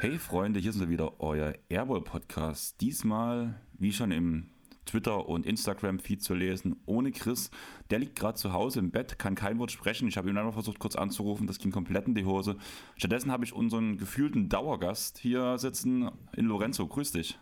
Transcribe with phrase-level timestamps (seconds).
[0.00, 2.80] Hey Freunde, hier sind wir wieder, euer Airball Podcast.
[2.80, 4.48] Diesmal, wie schon im
[4.88, 7.50] Twitter- und Instagram-Feed zu lesen, ohne Chris.
[7.90, 10.08] Der liegt gerade zu Hause im Bett, kann kein Wort sprechen.
[10.08, 12.56] Ich habe ihn noch versucht, kurz anzurufen, das ging komplett in die Hose.
[12.96, 16.86] Stattdessen habe ich unseren gefühlten Dauergast hier sitzen in Lorenzo.
[16.86, 17.38] Grüß dich.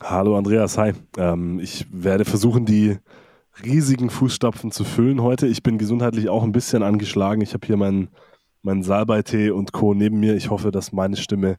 [0.00, 0.92] Hallo Andreas, hi.
[1.16, 2.98] Ähm, ich werde versuchen, die
[3.64, 5.46] riesigen Fußstapfen zu füllen heute.
[5.46, 7.40] Ich bin gesundheitlich auch ein bisschen angeschlagen.
[7.40, 8.08] Ich habe hier meinen,
[8.62, 9.94] meinen Salbeitee und Co.
[9.94, 10.34] neben mir.
[10.34, 11.56] Ich hoffe, dass meine Stimme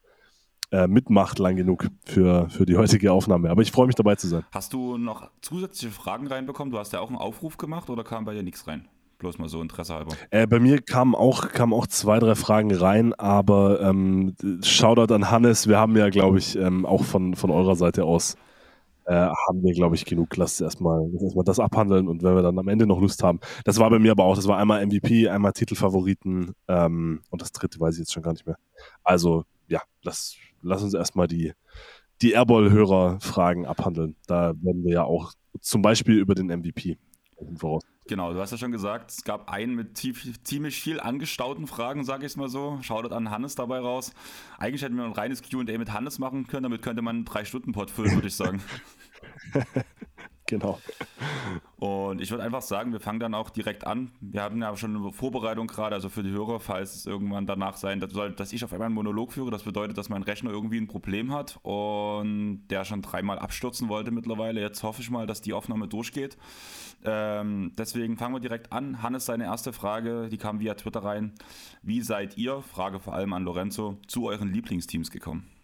[0.76, 3.50] äh, mitmacht lang genug für, für die heutige Aufnahme.
[3.50, 4.44] Aber ich freue mich dabei zu sein.
[4.52, 6.72] Hast du noch zusätzliche Fragen reinbekommen?
[6.72, 8.88] Du hast ja auch einen Aufruf gemacht oder kam bei dir nichts rein?
[9.20, 10.14] Bloß mal so Interesse halber.
[10.30, 15.32] Äh, bei mir kamen auch, kamen auch zwei, drei Fragen rein, aber ähm, Shoutout an
[15.32, 15.68] Hannes.
[15.68, 18.36] Wir haben ja, glaube ich, ähm, auch von, von eurer Seite aus
[19.06, 20.36] äh, haben wir, glaube ich, genug.
[20.36, 23.40] Lasst erstmal, erstmal das abhandeln und wenn wir dann am Ende noch Lust haben.
[23.64, 27.52] Das war bei mir aber auch, das war einmal MVP, einmal Titelfavoriten ähm, und das
[27.52, 28.58] dritte weiß ich jetzt schon gar nicht mehr.
[29.04, 30.36] Also, ja, lass,
[30.66, 31.54] lass uns erstmal die,
[32.22, 34.16] die Airball-Hörer-Fragen abhandeln.
[34.28, 36.98] Da werden wir ja auch zum Beispiel über den MVP
[37.58, 37.84] voraus.
[38.08, 42.26] Genau, du hast ja schon gesagt, es gab einen mit ziemlich viel angestauten Fragen, sage
[42.26, 42.78] ich es mal so.
[42.82, 44.14] Schaut an Hannes dabei raus.
[44.60, 47.90] Eigentlich hätten wir ein reines QA mit Hannes machen können, damit könnte man einen Drei-Stunden-Pod
[47.90, 48.62] füllen, würde ich sagen.
[50.48, 50.80] Genau.
[51.78, 54.12] Und ich würde einfach sagen, wir fangen dann auch direkt an.
[54.22, 57.78] Wir haben ja schon eine Vorbereitung gerade, also für die Hörer, falls es irgendwann danach
[57.78, 59.50] sein soll, dass ich auf einmal einen Monolog führe.
[59.50, 64.12] Das bedeutet, dass mein Rechner irgendwie ein Problem hat und der schon dreimal abstürzen wollte
[64.12, 64.62] mittlerweile.
[64.62, 66.38] Jetzt hoffe ich mal, dass die Aufnahme durchgeht.
[67.04, 69.02] Ähm, deswegen fangen wir direkt an.
[69.02, 71.34] Hannes, seine erste Frage, die kam via Twitter rein.
[71.82, 75.55] Wie seid ihr, Frage vor allem an Lorenzo, zu euren Lieblingsteams gekommen?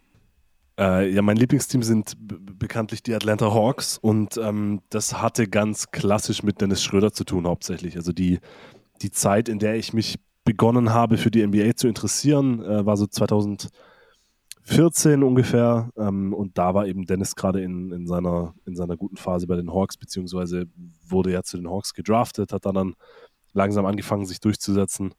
[0.80, 6.44] Äh, ja, mein Lieblingsteam sind bekanntlich die Atlanta Hawks und ähm, das hatte ganz klassisch
[6.44, 7.98] mit Dennis Schröder zu tun hauptsächlich.
[7.98, 8.40] Also die,
[9.02, 12.98] die Zeit, in der ich mich begonnen habe, für die NBA zu interessieren, äh, war
[12.98, 15.90] so 2014 ungefähr.
[15.98, 19.56] Ähm, und da war eben Dennis gerade in, in, seiner, in seiner guten Phase bei
[19.56, 20.66] den Hawks, beziehungsweise
[21.08, 22.96] wurde ja zu den Hawks gedraftet, hat dann, dann
[23.54, 25.14] langsam angefangen, sich durchzusetzen.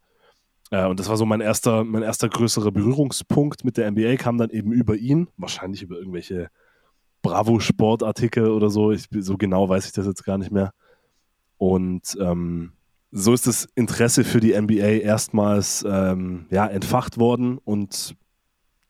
[0.72, 4.38] Äh, und das war so mein erster, mein erster größerer Berührungspunkt mit der NBA, kam
[4.38, 6.49] dann eben über ihn, wahrscheinlich über irgendwelche
[7.21, 8.91] Bravo-Sportartikel oder so.
[8.91, 10.72] Ich, so genau weiß ich das jetzt gar nicht mehr.
[11.59, 12.72] Und ähm,
[13.12, 18.16] so ist das Interesse für die NBA erstmals ähm, ja, entfacht worden und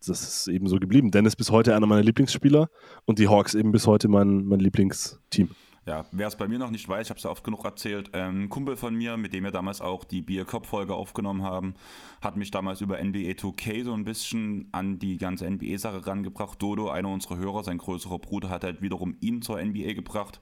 [0.06, 1.10] das ist eben so geblieben.
[1.10, 2.69] Dennis bis heute einer meiner Lieblingsspieler
[3.04, 5.50] und die Hawks eben bis heute mein, mein Lieblingsteam
[5.84, 8.10] ja, wer es bei mir noch nicht weiß, ich habe es ja oft genug erzählt,
[8.12, 11.43] ähm, ein Kumpel von mir, mit dem wir damals auch die Beer Cup Folge aufgenommen
[11.43, 11.75] haben,
[12.20, 16.62] hat mich damals über NBA 2K so ein bisschen an die ganze NBA-Sache rangebracht.
[16.62, 20.41] Dodo, einer unserer Hörer, sein größerer Bruder, hat halt wiederum ihn zur NBA gebracht.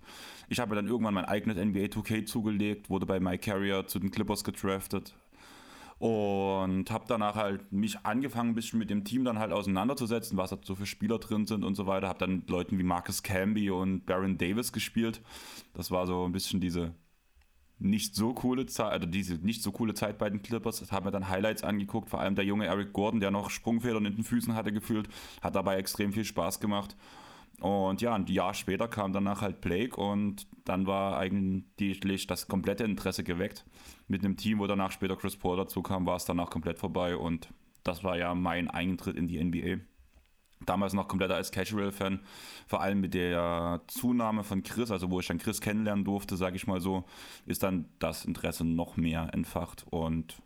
[0.50, 4.10] Ich habe dann irgendwann mein eigenes NBA 2K zugelegt, wurde bei My Carrier zu den
[4.10, 5.14] Clippers gedraftet,
[6.00, 10.48] und habe danach halt mich angefangen, ein bisschen mit dem Team dann halt auseinanderzusetzen, was
[10.48, 12.08] da so für Spieler drin sind und so weiter.
[12.08, 15.20] Habe dann mit Leuten wie Marcus Camby und Baron Davis gespielt.
[15.74, 16.94] Das war so ein bisschen diese
[17.78, 20.80] nicht so coole Zeit, also diese nicht so coole Zeit bei den Clippers.
[20.80, 24.06] Das haben wir dann Highlights angeguckt, vor allem der junge Eric Gordon, der noch Sprungfedern
[24.06, 25.06] in den Füßen hatte gefühlt,
[25.42, 26.96] hat dabei extrem viel Spaß gemacht.
[27.60, 32.84] Und ja, ein Jahr später kam danach halt Blake und dann war eigentlich das komplette
[32.84, 33.64] Interesse geweckt.
[34.08, 37.16] Mit einem Team, wo danach später Chris Paul dazu kam, war es danach komplett vorbei
[37.16, 37.48] und
[37.84, 39.82] das war ja mein Eintritt in die NBA.
[40.66, 42.20] Damals noch komplett als Casual-Fan,
[42.66, 46.56] vor allem mit der Zunahme von Chris, also wo ich dann Chris kennenlernen durfte, sage
[46.56, 47.04] ich mal so,
[47.46, 50.42] ist dann das Interesse noch mehr entfacht und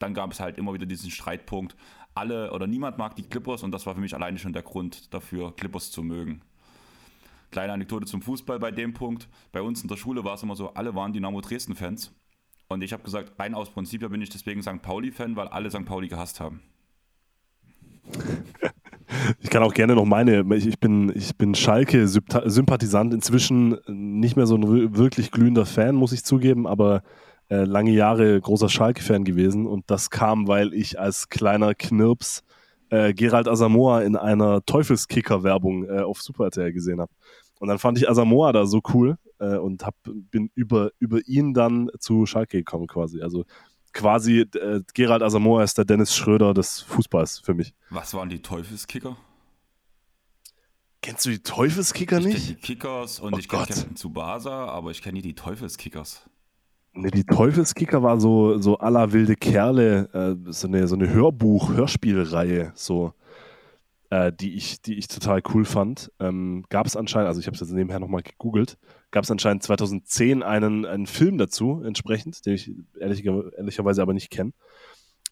[0.00, 1.76] dann gab es halt immer wieder diesen Streitpunkt,
[2.14, 5.12] alle oder niemand mag die Clippers und das war für mich alleine schon der Grund
[5.14, 6.42] dafür, Clippers zu mögen.
[7.50, 9.28] Kleine Anekdote zum Fußball bei dem Punkt.
[9.52, 12.12] Bei uns in der Schule war es immer so, alle waren Dynamo Dresden-Fans.
[12.68, 14.80] Und ich habe gesagt, rein aus Prinzip bin ich deswegen St.
[14.80, 15.84] Pauli-Fan, weil alle St.
[15.84, 16.60] Pauli gehasst haben.
[19.40, 24.54] Ich kann auch gerne noch meine, ich bin, ich bin Schalke-Sympathisant, inzwischen nicht mehr so
[24.56, 27.02] ein wirklich glühender Fan, muss ich zugeben, aber
[27.50, 32.42] äh, lange Jahre großer Schalke-Fan gewesen und das kam, weil ich als kleiner Knirps
[32.90, 37.12] äh, Gerald Asamoah in einer Teufelskicker-Werbung äh, auf Super RTL gesehen habe.
[37.58, 41.52] Und dann fand ich Asamoah da so cool äh, und hab, bin über, über ihn
[41.52, 43.20] dann zu Schalke gekommen quasi.
[43.20, 43.44] Also
[43.92, 47.74] quasi äh, Gerald Asamoah ist der Dennis Schröder des Fußballs für mich.
[47.90, 49.16] Was waren die Teufelskicker?
[51.02, 52.36] Kennst du die Teufelskicker ich nicht?
[52.36, 55.34] Ich kenne die Kickers und oh ich kenne Captain Tsubasa, aber ich kenne nie die
[55.34, 56.29] Teufelskickers.
[56.92, 62.72] Ne, die Teufelskicker war so, so aller wilde Kerle, äh, so eine, so eine Hörbuch-Hörspielreihe.
[62.74, 63.14] So.
[64.10, 66.10] äh, die, ich, die ich total cool fand.
[66.20, 68.76] Ähm, gab es anscheinend, also ich habe es jetzt nebenher nochmal gegoogelt,
[69.12, 74.30] gab es anscheinend 2010 einen, einen Film dazu entsprechend, den ich ehrlicher, ehrlicherweise aber nicht
[74.30, 74.52] kenne.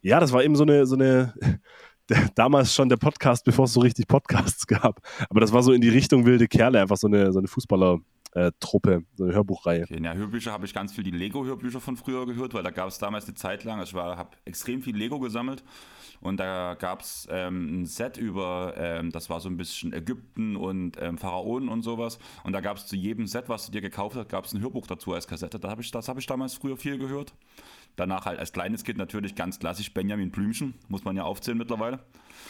[0.00, 1.34] Ja, das war eben so eine, so eine
[2.08, 5.00] der, damals schon der Podcast, bevor es so richtig Podcasts gab.
[5.28, 8.00] Aber das war so in die Richtung wilde Kerle, einfach so eine, so eine Fußballer-
[8.32, 9.84] äh, Truppe, so eine Hörbuchreihe.
[9.84, 12.88] Okay, ja, Hörbücher habe ich ganz viel die Lego-Hörbücher von früher gehört, weil da gab
[12.88, 15.64] es damals eine Zeit lang, ich habe extrem viel Lego gesammelt
[16.20, 20.56] und da gab es ähm, ein Set über, ähm, das war so ein bisschen Ägypten
[20.56, 23.80] und ähm, Pharaonen und sowas und da gab es zu jedem Set, was du dir
[23.80, 25.58] gekauft hast, gab es ein Hörbuch dazu als Kassette.
[25.58, 27.34] Da hab ich, das habe ich damals früher viel gehört.
[27.96, 31.98] Danach halt als kleines Kind natürlich ganz klassisch Benjamin Blümchen, muss man ja aufzählen mittlerweile.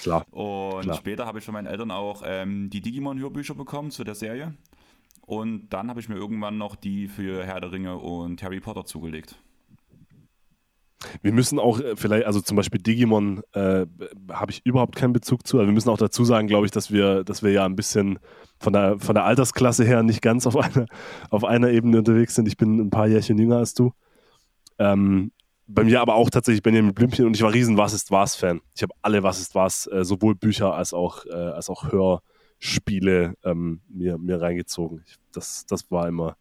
[0.01, 0.27] Klar.
[0.31, 0.97] Und Klar.
[0.97, 4.55] später habe ich von meinen Eltern auch ähm, die Digimon-Hörbücher bekommen zu der Serie.
[5.23, 8.87] Und dann habe ich mir irgendwann noch die für Herr der Ringe und Harry Potter
[8.87, 9.37] zugelegt.
[11.23, 13.87] Wir müssen auch äh, vielleicht, also zum Beispiel Digimon äh,
[14.31, 15.59] habe ich überhaupt keinen Bezug zu.
[15.59, 18.19] Also wir müssen auch dazu sagen, glaube ich, dass wir, dass wir ja ein bisschen
[18.59, 20.87] von der, von der Altersklasse her nicht ganz auf einer,
[21.31, 22.49] auf einer Ebene unterwegs sind.
[22.49, 23.93] Ich bin ein paar Jährchen jünger als du.
[24.79, 25.33] Ähm,
[25.67, 28.61] bei mir aber auch tatsächlich Benjamin Blümchen und ich war riesen Was ist was Fan.
[28.75, 31.93] Ich habe alle Was ist was, äh, sowohl Bücher als auch, äh, als auch
[32.59, 35.03] Hörspiele ähm, mir, mir reingezogen.
[35.07, 36.37] Ich, das, das war immer,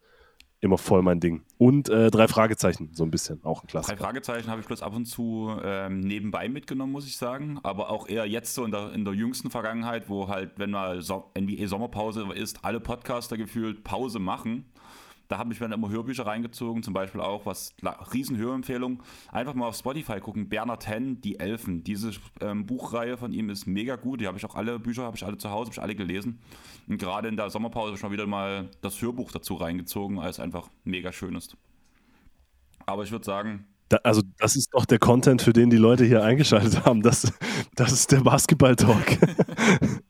[0.59, 1.43] immer voll mein Ding.
[1.57, 3.95] Und äh, drei Fragezeichen, so ein bisschen, auch ein Klassiker.
[3.95, 7.59] Drei Fragezeichen habe ich bloß ab und zu ähm, nebenbei mitgenommen, muss ich sagen.
[7.63, 11.01] Aber auch eher jetzt so in der, in der jüngsten Vergangenheit, wo halt, wenn mal
[11.01, 14.65] so NBA-Sommerpause ist, alle Podcaster gefühlt Pause machen.
[15.27, 17.73] Da habe ich mir dann immer Hörbücher reingezogen, zum Beispiel auch, was
[18.13, 19.03] riesen Hörempfehlung.
[19.31, 21.83] Einfach mal auf Spotify gucken, Bernhard Henn, Die Elfen.
[21.83, 24.21] Diese ähm, Buchreihe von ihm ist mega gut.
[24.21, 26.39] Die habe ich auch alle Bücher, habe ich alle zu Hause, habe ich alle gelesen.
[26.87, 30.39] Und gerade in der Sommerpause habe ich mal wieder mal das Hörbuch dazu reingezogen, als
[30.39, 31.57] einfach mega schön ist.
[32.85, 36.03] Aber ich würde sagen, da, also das ist doch der Content, für den die Leute
[36.05, 37.01] hier eingeschaltet haben.
[37.01, 37.31] Das,
[37.75, 39.17] das ist der Basketball-Talk.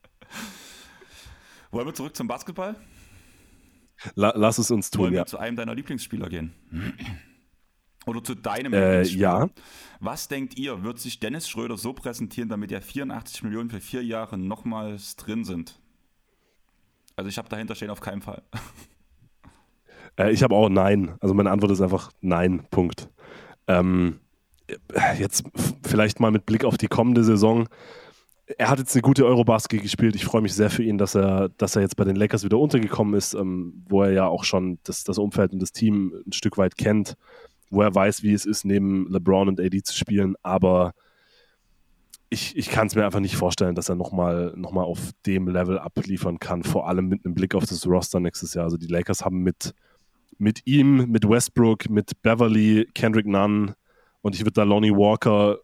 [1.71, 2.75] Wollen wir zurück zum Basketball?
[4.15, 5.25] La, lass es uns tun, Wollen wir ja.
[5.25, 6.53] zu einem deiner Lieblingsspieler gehen?
[8.05, 9.21] Oder zu deinem Äh, Lieblingsspieler?
[9.21, 9.49] ja.
[9.99, 14.03] Was denkt ihr, wird sich Dennis Schröder so präsentieren, damit ja 84 Millionen für vier
[14.03, 15.79] Jahre nochmals drin sind?
[17.15, 18.43] Also ich habe dahinter stehen auf keinen Fall.
[20.19, 21.15] Äh, ich habe auch Nein.
[21.19, 23.07] Also meine Antwort ist einfach Nein, Punkt.
[23.67, 24.19] Ähm,
[25.19, 25.43] jetzt
[25.83, 27.69] vielleicht mal mit Blick auf die kommende Saison.
[28.57, 30.15] Er hat jetzt eine gute Eurobasket gespielt.
[30.15, 32.57] Ich freue mich sehr für ihn, dass er, dass er jetzt bei den Lakers wieder
[32.57, 36.31] untergekommen ist, ähm, wo er ja auch schon das, das Umfeld und das Team ein
[36.31, 37.15] Stück weit kennt,
[37.69, 40.35] wo er weiß, wie es ist, neben LeBron und AD zu spielen.
[40.43, 40.93] Aber
[42.29, 45.49] ich, ich kann es mir einfach nicht vorstellen, dass er nochmal noch mal auf dem
[45.49, 48.65] Level abliefern kann, vor allem mit einem Blick auf das Roster nächstes Jahr.
[48.65, 49.73] Also die Lakers haben mit,
[50.37, 53.73] mit ihm, mit Westbrook, mit Beverly, Kendrick Nunn
[54.21, 55.57] und ich würde da Lonnie Walker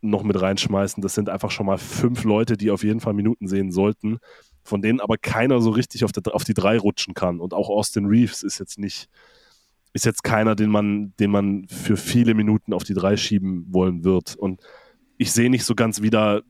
[0.00, 1.02] noch mit reinschmeißen.
[1.02, 4.18] Das sind einfach schon mal fünf Leute, die auf jeden Fall Minuten sehen sollten,
[4.62, 7.40] von denen aber keiner so richtig auf, der, auf die drei rutschen kann.
[7.40, 9.08] Und auch Austin Reeves ist jetzt nicht,
[9.92, 14.04] ist jetzt keiner, den man, den man für viele Minuten auf die drei schieben wollen
[14.04, 14.36] wird.
[14.36, 14.60] Und
[15.16, 16.42] ich sehe nicht so ganz wieder,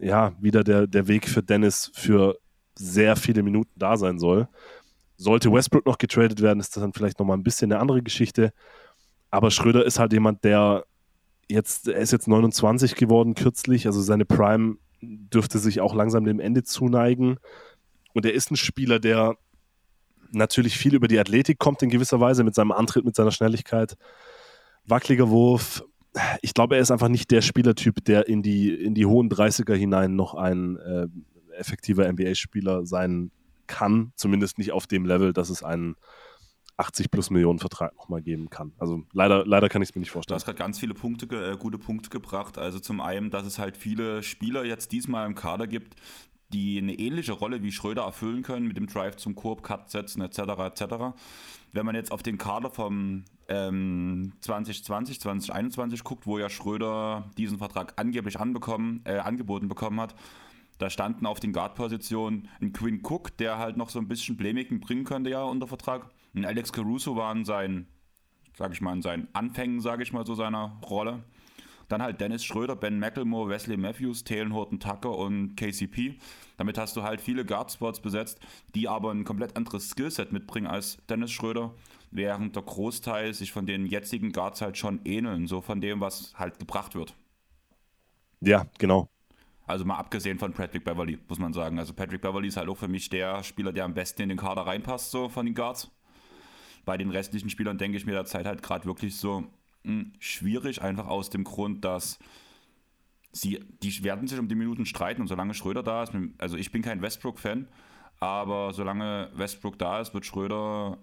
[0.00, 2.38] ja, wieder der, der Weg für Dennis für
[2.74, 4.48] sehr viele Minuten da sein soll.
[5.16, 8.52] Sollte Westbrook noch getradet werden, ist das dann vielleicht nochmal ein bisschen eine andere Geschichte.
[9.30, 10.84] Aber Schröder ist halt jemand, der
[11.52, 16.40] jetzt, er ist jetzt 29 geworden kürzlich, also seine Prime dürfte sich auch langsam dem
[16.40, 17.38] Ende zuneigen.
[18.14, 19.36] Und er ist ein Spieler, der
[20.30, 23.96] natürlich viel über die Athletik kommt in gewisser Weise, mit seinem Antritt, mit seiner Schnelligkeit.
[24.86, 25.84] Wackeliger Wurf.
[26.40, 29.74] Ich glaube, er ist einfach nicht der Spielertyp, der in die, in die hohen 30er
[29.74, 31.06] hinein noch ein äh,
[31.56, 33.30] effektiver NBA-Spieler sein
[33.66, 34.12] kann.
[34.16, 35.96] Zumindest nicht auf dem Level, dass es einen
[36.76, 38.72] 80 plus Millionen Vertrag nochmal geben kann.
[38.78, 40.36] Also leider, leider kann ich es mir nicht Du vorstellen.
[40.36, 42.58] hast gerade ganz viele Punkte, äh, gute Punkte gebracht.
[42.58, 45.96] Also zum einen, dass es halt viele Spieler jetzt diesmal im Kader gibt,
[46.52, 50.20] die eine ähnliche Rolle wie Schröder erfüllen können mit dem Drive zum Korb, Cut setzen
[50.22, 50.38] etc.
[50.38, 50.82] etc.
[51.72, 57.58] Wenn man jetzt auf den Kader vom ähm, 2020, 2021 guckt, wo ja Schröder diesen
[57.58, 60.14] Vertrag angeblich anbekommen, äh, angeboten bekommen hat,
[60.78, 64.80] da standen auf den Guard-Positionen ein Quinn Cook, der halt noch so ein bisschen Playmaking
[64.80, 66.10] bringen könnte ja unter Vertrag.
[66.34, 67.86] Ein Alex Caruso war in seinen,
[68.56, 71.22] sag ich mal, in seinen Anfängen, sage ich mal, so seiner Rolle.
[71.88, 76.18] Dann halt Dennis Schröder, Ben McLemore, Wesley Matthews, Taylor Horton Tucker und KCP.
[76.56, 78.40] Damit hast du halt viele Guard-Spots besetzt,
[78.74, 81.74] die aber ein komplett anderes Skillset mitbringen als Dennis Schröder,
[82.10, 86.32] während der Großteil sich von den jetzigen Guards halt schon ähneln, so von dem, was
[86.38, 87.14] halt gebracht wird.
[88.40, 89.08] Ja, genau.
[89.66, 91.78] Also mal abgesehen von Patrick Beverly, muss man sagen.
[91.78, 94.38] Also Patrick Beverly ist halt auch für mich der Spieler, der am besten in den
[94.38, 95.90] Kader reinpasst, so von den Guards.
[96.84, 99.44] Bei den restlichen Spielern denke ich mir derzeit halt gerade wirklich so
[99.84, 102.18] mh, schwierig, einfach aus dem Grund, dass
[103.32, 106.70] sie, die werden sich um die Minuten streiten und solange Schröder da ist, also ich
[106.70, 107.68] bin kein Westbrook-Fan,
[108.20, 110.98] aber solange Westbrook da ist, wird Schröder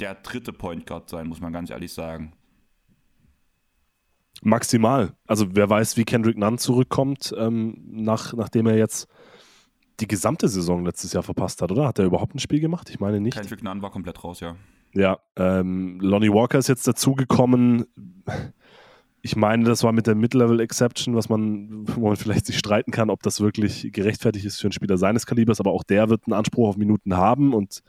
[0.00, 2.32] der dritte Point Guard sein, muss man ganz ehrlich sagen.
[4.42, 5.14] Maximal.
[5.26, 9.06] Also wer weiß, wie Kendrick Nunn zurückkommt, ähm, nach, nachdem er jetzt
[10.02, 11.86] die gesamte Saison letztes Jahr verpasst hat, oder?
[11.86, 12.90] Hat er überhaupt ein Spiel gemacht?
[12.90, 13.34] Ich meine nicht.
[13.34, 14.56] Kendrick Nunn war komplett raus, ja.
[14.94, 17.86] Ja, ähm, Lonnie Walker ist jetzt dazugekommen.
[19.22, 23.08] Ich meine, das war mit der Mid-Level-Exception, was man, wo man vielleicht sich streiten kann,
[23.08, 26.34] ob das wirklich gerechtfertigt ist für einen Spieler seines Kalibers, aber auch der wird einen
[26.34, 27.82] Anspruch auf Minuten haben und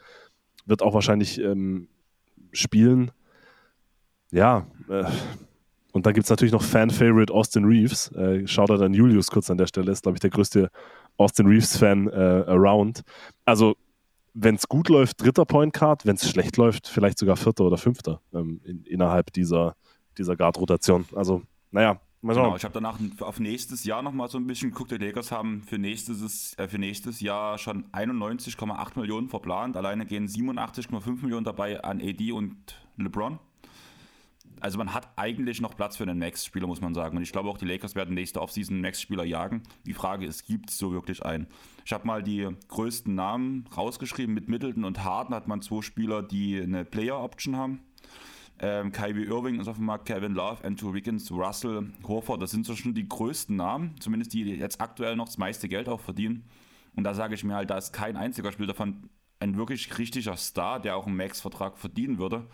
[0.65, 1.89] wird auch wahrscheinlich ähm,
[2.51, 3.11] spielen.
[4.31, 5.05] Ja, äh,
[5.93, 8.11] und dann gibt es natürlich noch Fan-Favorite Austin Reeves.
[8.13, 10.69] Äh, Shoutout an Julius kurz an der Stelle, ist, glaube ich, der größte
[11.17, 13.03] Austin Reeves-Fan äh, around.
[13.45, 13.75] Also,
[14.33, 17.77] wenn es gut läuft, dritter Point Card, wenn es schlecht läuft, vielleicht sogar vierter oder
[17.77, 19.75] fünfter ähm, in, innerhalb dieser,
[20.17, 21.05] dieser Guard-Rotation.
[21.15, 22.33] Also, naja, mal.
[22.33, 24.89] Genau, ich habe danach auf nächstes Jahr nochmal so ein bisschen geguckt.
[24.89, 29.77] Die Lakers haben für nächstes, äh, für nächstes Jahr schon 91,8 Millionen verplant.
[29.77, 33.37] Alleine gehen 87,5 Millionen dabei an AD und LeBron
[34.63, 37.17] also man hat eigentlich noch Platz für einen Max-Spieler, muss man sagen.
[37.17, 39.63] Und ich glaube auch, die Lakers werden nächste Offseason einen Max-Spieler jagen.
[39.85, 41.47] Die Frage ist, gibt es so wirklich einen?
[41.83, 44.33] Ich habe mal die größten Namen rausgeschrieben.
[44.33, 47.79] Mit Middleton und Harden hat man zwei Spieler, die eine Player-Option haben.
[48.59, 52.41] Ähm, Kyrie Irving ist auf dem Markt, Kevin Love, Andrew Wiggins, Russell, Horford.
[52.41, 55.89] Das sind so schon die größten Namen, zumindest die jetzt aktuell noch das meiste Geld
[55.89, 56.45] auch verdienen.
[56.95, 59.09] Und da sage ich mir halt, da ist kein einziger Spieler davon
[59.41, 62.47] ein wirklich richtiger Star, der auch einen Max-Vertrag verdienen würde.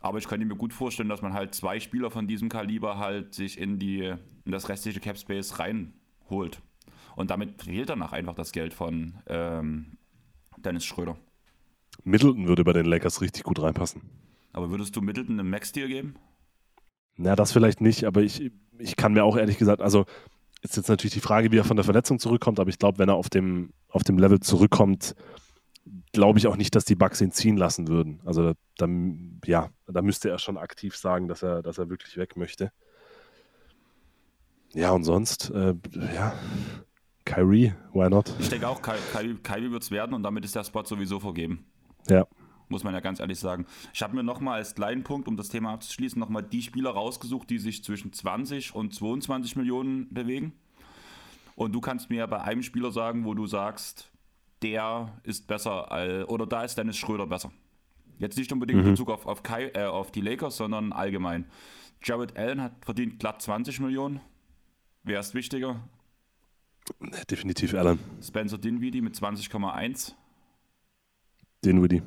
[0.00, 3.34] Aber ich könnte mir gut vorstellen, dass man halt zwei Spieler von diesem Kaliber halt
[3.34, 4.14] sich in, die,
[4.44, 6.62] in das restliche Cap Space reinholt.
[7.16, 9.98] Und damit fehlt danach einfach das Geld von ähm,
[10.56, 11.16] Dennis Schröder.
[12.04, 14.02] Middleton würde bei den Lakers richtig gut reinpassen.
[14.52, 16.14] Aber würdest du Middleton einen Max-Deal geben?
[17.16, 20.06] Na, das vielleicht nicht, aber ich, ich kann mir auch ehrlich gesagt, also
[20.62, 23.08] ist jetzt natürlich die Frage, wie er von der Verletzung zurückkommt, aber ich glaube, wenn
[23.08, 25.14] er auf dem, auf dem Level zurückkommt,
[26.12, 28.20] glaube ich auch nicht, dass die Bugs ihn ziehen lassen würden.
[28.24, 28.86] Also da,
[29.44, 32.72] ja, da müsste er schon aktiv sagen, dass er, dass er wirklich weg möchte.
[34.72, 35.74] Ja, und sonst, äh,
[36.14, 36.34] ja,
[37.24, 38.32] Kyrie, why not?
[38.38, 41.64] Ich denke auch, Kyrie, Kyrie wird es werden und damit ist der Spot sowieso vergeben.
[42.08, 42.26] Ja.
[42.68, 43.66] Muss man ja ganz ehrlich sagen.
[43.92, 47.50] Ich habe mir nochmal als kleinen Punkt, um das Thema abzuschließen, nochmal die Spieler rausgesucht,
[47.50, 50.52] die sich zwischen 20 und 22 Millionen bewegen.
[51.56, 54.09] Und du kannst mir ja bei einem Spieler sagen, wo du sagst,
[54.62, 57.50] der ist besser, als, oder da ist Dennis Schröder besser.
[58.18, 58.86] Jetzt nicht unbedingt mhm.
[58.86, 61.46] in Bezug auf, auf, Kai, äh, auf die Lakers, sondern allgemein.
[62.02, 64.20] Jared Allen hat verdient glatt 20 Millionen.
[65.02, 65.80] Wer ist wichtiger?
[67.30, 67.98] Definitiv Allen.
[68.22, 70.12] Spencer Dinwiddie mit 20,1.
[71.64, 72.02] Dinwiddie.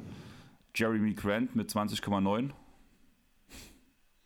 [0.75, 2.50] Jeremy Grant mit 20,9.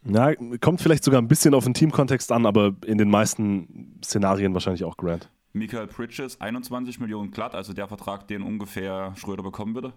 [0.03, 4.53] Na, kommt vielleicht sogar ein bisschen auf den Teamkontext an, aber in den meisten Szenarien
[4.53, 5.29] wahrscheinlich auch Grant.
[5.57, 9.93] Michael Bridges 21 Millionen glatt, also der Vertrag, den ungefähr Schröder bekommen würde.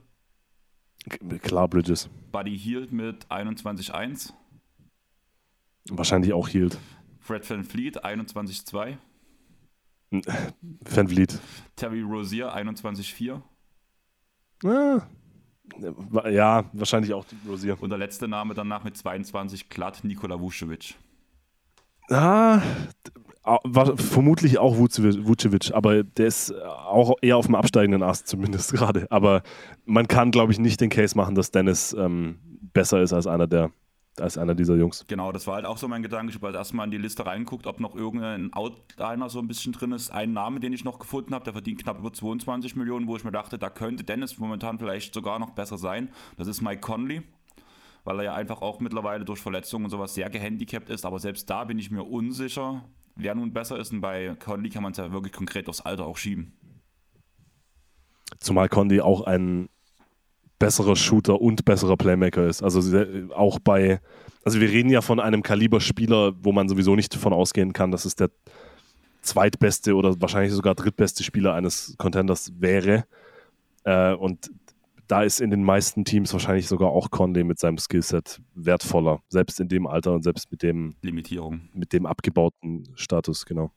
[1.43, 2.09] Klar, Bridges.
[2.31, 4.33] Buddy Hield mit 21,1.
[5.89, 6.79] Wahrscheinlich auch Hield.
[7.21, 8.97] Fred Van Fleet 21,2.
[10.11, 11.39] Van Fleet.
[11.77, 13.41] Terry Rozier 21,4.
[14.65, 15.01] Ah,
[16.29, 17.81] ja, wahrscheinlich auch Rosier.
[17.81, 20.97] Und der letzte Name danach mit 22 glatt, Nikola Vucevic.
[22.11, 22.61] Ah,
[23.43, 29.07] war vermutlich auch Vucevic, aber der ist auch eher auf dem absteigenden Ast zumindest gerade.
[29.11, 29.43] Aber
[29.87, 32.39] man kann, glaube ich, nicht den Case machen, dass Dennis ähm,
[32.73, 33.71] besser ist als einer der
[34.19, 35.07] als einer dieser Jungs.
[35.09, 36.31] Genau, das war halt auch so mein Gedanke.
[36.31, 39.73] Ich habe halt erstmal in die Liste reingeguckt, ob noch irgendein Outliner so ein bisschen
[39.73, 40.11] drin ist.
[40.11, 43.25] Ein Name, den ich noch gefunden habe, der verdient knapp über 22 Millionen, wo ich
[43.25, 46.11] mir dachte, da könnte Dennis momentan vielleicht sogar noch besser sein.
[46.37, 47.23] Das ist Mike Conley
[48.05, 51.05] weil er ja einfach auch mittlerweile durch Verletzungen und sowas sehr gehandicapt ist.
[51.05, 52.83] Aber selbst da bin ich mir unsicher,
[53.23, 53.93] wer nun besser ist.
[53.93, 56.53] Und bei Conley kann man es ja wirklich konkret aufs Alter auch schieben.
[58.39, 59.69] Zumal Conley auch ein
[60.59, 62.63] besserer Shooter und besserer Playmaker ist.
[62.63, 64.01] Also auch bei,
[64.45, 68.05] also wir reden ja von einem Kaliberspieler, wo man sowieso nicht davon ausgehen kann, dass
[68.05, 68.31] es der
[69.23, 73.05] zweitbeste oder wahrscheinlich sogar drittbeste Spieler eines Contenders wäre.
[73.85, 74.51] Äh, und
[75.11, 79.59] da ist in den meisten Teams wahrscheinlich sogar auch Conley mit seinem Skillset wertvoller, selbst
[79.59, 83.73] in dem Alter und selbst mit dem Limitierung, mit dem abgebauten Status, genau.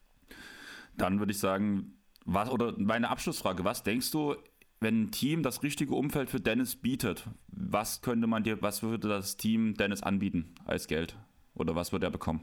[0.95, 4.35] Dann würde ich sagen, was oder meine Abschlussfrage, was denkst du,
[4.79, 9.07] wenn ein Team das richtige Umfeld für Dennis bietet, was könnte man dir, was würde
[9.07, 11.17] das Team Dennis anbieten als Geld?
[11.55, 12.41] Oder was würde er bekommen?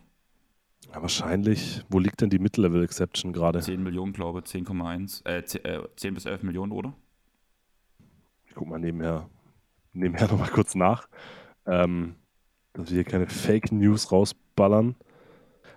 [0.93, 3.61] Ja, wahrscheinlich, wo liegt denn die Mid-Level-Exception gerade?
[3.61, 6.95] 10 Millionen, glaube ich, 10,1, äh, 10, äh, 10 bis 11 Millionen, oder?
[8.51, 9.31] Ich guck mal nebenher,
[9.93, 11.09] nebenher nochmal kurz nach,
[11.67, 12.17] ähm,
[12.73, 14.97] dass wir hier keine Fake News rausballern.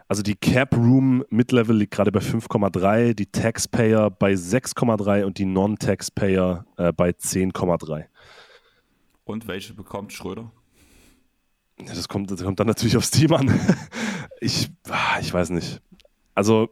[0.08, 5.46] Also die Cap Room Mid-Level liegt gerade bei 5,3, die Taxpayer bei 6,3 und die
[5.46, 8.06] Non-Taxpayer äh, bei 10,3.
[9.24, 10.52] Und welche bekommt Schröder?
[11.78, 13.52] Das kommt, das kommt dann natürlich aufs Team an.
[14.42, 15.82] Ich, ah, ich weiß nicht.
[16.36, 16.70] Also,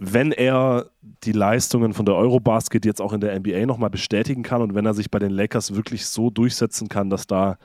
[0.00, 4.62] wenn er die Leistungen von der Eurobasket jetzt auch in der NBA nochmal bestätigen kann
[4.62, 7.58] und wenn er sich bei den Lakers wirklich so durchsetzen kann, dass da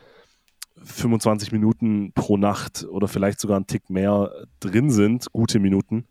[0.83, 6.07] 25 Minuten pro Nacht oder vielleicht sogar ein Tick mehr drin sind, gute Minuten,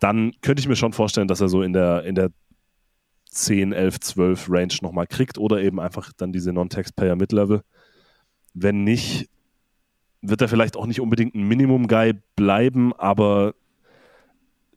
[0.00, 2.32] dann könnte ich mir schon vorstellen, dass er so in der, in der
[3.30, 7.62] 10, 11, 12 Range nochmal kriegt oder eben einfach dann diese Non-Taxpayer Mid-Level.
[8.54, 9.30] Wenn nicht,
[10.20, 13.54] wird er vielleicht auch nicht unbedingt ein Minimum-Guy bleiben, aber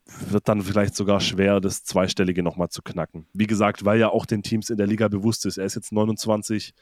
[0.05, 3.25] wird dann vielleicht sogar schwer, das Zweistellige nochmal zu knacken.
[3.33, 5.91] Wie gesagt, weil ja auch den Teams in der Liga bewusst ist, er ist jetzt
[5.91, 6.74] 29,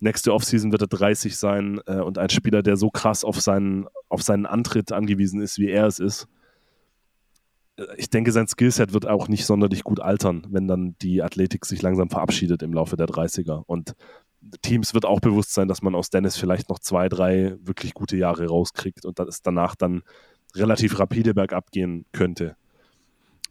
[0.00, 3.86] nächste Offseason wird er 30 sein äh, und ein Spieler, der so krass auf seinen,
[4.08, 6.28] auf seinen Antritt angewiesen ist, wie er es ist.
[7.76, 11.66] Äh, ich denke, sein Skillset wird auch nicht sonderlich gut altern, wenn dann die Athletik
[11.66, 13.64] sich langsam verabschiedet im Laufe der 30er.
[13.66, 13.94] Und
[14.62, 18.16] Teams wird auch bewusst sein, dass man aus Dennis vielleicht noch zwei, drei wirklich gute
[18.16, 20.02] Jahre rauskriegt und dass es danach dann
[20.54, 22.56] relativ rapide bergab gehen könnte.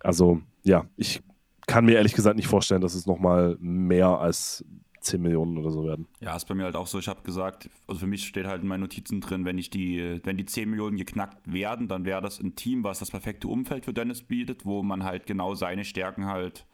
[0.01, 1.22] Also ja, ich
[1.68, 4.63] kann mir ehrlich gesagt nicht vorstellen, dass es nochmal mehr als
[5.01, 6.08] 10 Millionen oder so werden.
[6.20, 7.00] Ja, ist bei mir halt auch so.
[7.00, 10.20] Ich habe gesagt, also für mich steht halt in meinen Notizen drin, wenn ich die,
[10.24, 13.86] wenn die 10 Millionen geknackt werden, dann wäre das ein Team, was das perfekte Umfeld
[13.86, 16.66] für Dennis bietet, wo man halt genau seine Stärken halt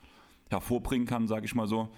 [0.50, 1.90] hervorbringen kann, sage ich mal so.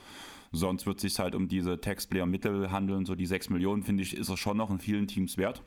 [0.51, 3.05] Sonst wird es sich halt um diese Textplayer-Mittel handeln.
[3.05, 5.63] So die 6 Millionen, finde ich, ist er schon noch in vielen Teams wert.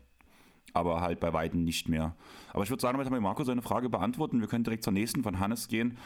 [0.74, 2.14] Aber halt bei Weitem nicht mehr.
[2.52, 4.40] Aber ich würde sagen, damit haben wir Marco seine Frage beantworten.
[4.40, 5.98] Wir können direkt zur nächsten von Hannes gehen.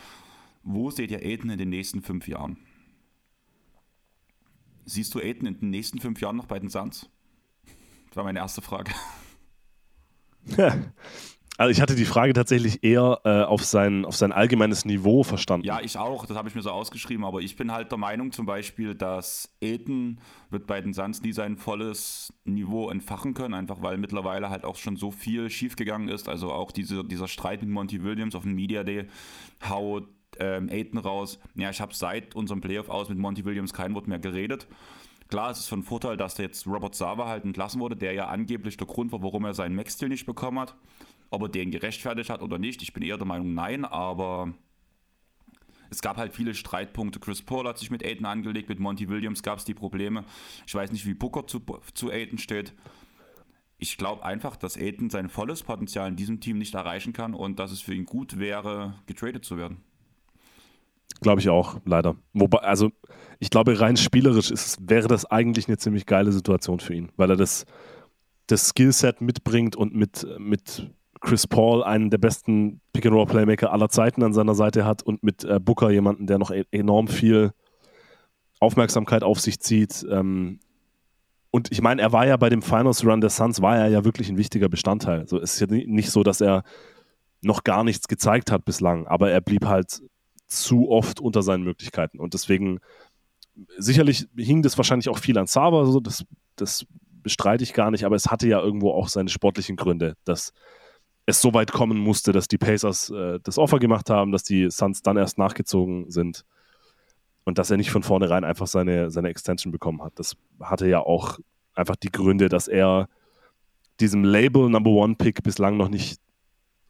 [0.63, 2.57] Wo seht ihr Aiden in den nächsten fünf Jahren?
[4.85, 7.09] Siehst du Aiden in den nächsten fünf Jahren noch bei den Suns?
[8.09, 8.93] Das war meine erste Frage.
[11.59, 15.67] Also ich hatte die Frage tatsächlich eher äh, auf, sein, auf sein allgemeines Niveau verstanden.
[15.67, 16.25] Ja, ich auch.
[16.25, 17.25] Das habe ich mir so ausgeschrieben.
[17.25, 20.19] Aber ich bin halt der Meinung zum Beispiel, dass Aiden
[20.51, 24.77] wird bei den Suns nie sein volles Niveau entfachen können, einfach weil mittlerweile halt auch
[24.77, 26.29] schon so viel schiefgegangen ist.
[26.29, 29.07] Also auch diese, dieser Streit mit Monty Williams auf dem Media Day
[29.69, 31.39] haut ähm, Aiden raus.
[31.55, 34.67] Ja, ich habe seit unserem Playoff aus mit Monty Williams kein Wort mehr geredet.
[35.29, 38.77] Klar, es ist von Vorteil, dass jetzt Robert Sava halt entlassen wurde, der ja angeblich
[38.77, 40.75] der Grund war, warum er seinen Max-Deal nicht bekommen hat.
[41.33, 44.53] Ob er den gerechtfertigt hat oder nicht, ich bin eher der Meinung, nein, aber
[45.89, 47.21] es gab halt viele Streitpunkte.
[47.21, 50.27] Chris Paul hat sich mit Aiden angelegt, mit Monty Williams gab es die Probleme.
[50.67, 51.63] Ich weiß nicht, wie Booker zu,
[51.95, 52.75] zu Aiden steht.
[53.79, 57.59] Ich glaube einfach, dass Aiden sein volles Potenzial in diesem Team nicht erreichen kann und
[57.59, 59.79] dass es für ihn gut wäre, getradet zu werden.
[61.23, 62.17] Glaube ich auch, leider.
[62.35, 62.93] Wobei, also
[63.39, 67.31] ich glaube, rein spielerisch ist, wäre das eigentlich eine ziemlich geile Situation für ihn, weil
[67.31, 67.65] er das,
[68.49, 70.91] das Skillset mitbringt und mit, mit
[71.23, 75.61] Chris Paul einen der besten Pick-and-Roll-Playmaker aller Zeiten an seiner Seite hat und mit äh,
[75.61, 77.53] Booker jemanden, der noch e enorm viel
[78.59, 80.05] Aufmerksamkeit auf sich zieht.
[80.11, 80.59] Ähm,
[81.51, 84.05] und ich meine, er war ja bei dem Finals Run der Suns, war er ja
[84.05, 85.21] wirklich ein wichtiger Bestandteil.
[85.21, 86.65] Also es ist ja nicht so, dass er
[87.41, 90.03] noch gar nichts gezeigt hat bislang, aber er blieb halt
[90.47, 92.19] zu oft unter seinen Möglichkeiten.
[92.19, 92.81] Und deswegen,
[93.77, 96.25] sicherlich hing das wahrscheinlich auch viel an Sava, so, das,
[96.57, 96.87] das
[97.23, 100.53] bestreite ich gar nicht, aber es hatte ja irgendwo auch seine sportlichen Gründe, dass
[101.27, 104.71] es so weit kommen musste, dass die Pacers äh, das Offer gemacht haben, dass die
[104.71, 106.45] Suns dann erst nachgezogen sind
[107.45, 110.13] und dass er nicht von vornherein einfach seine, seine Extension bekommen hat.
[110.17, 111.39] Das hatte ja auch
[111.75, 113.09] einfach die Gründe, dass er
[114.01, 116.21] diesem Label Number One Pick bislang noch nicht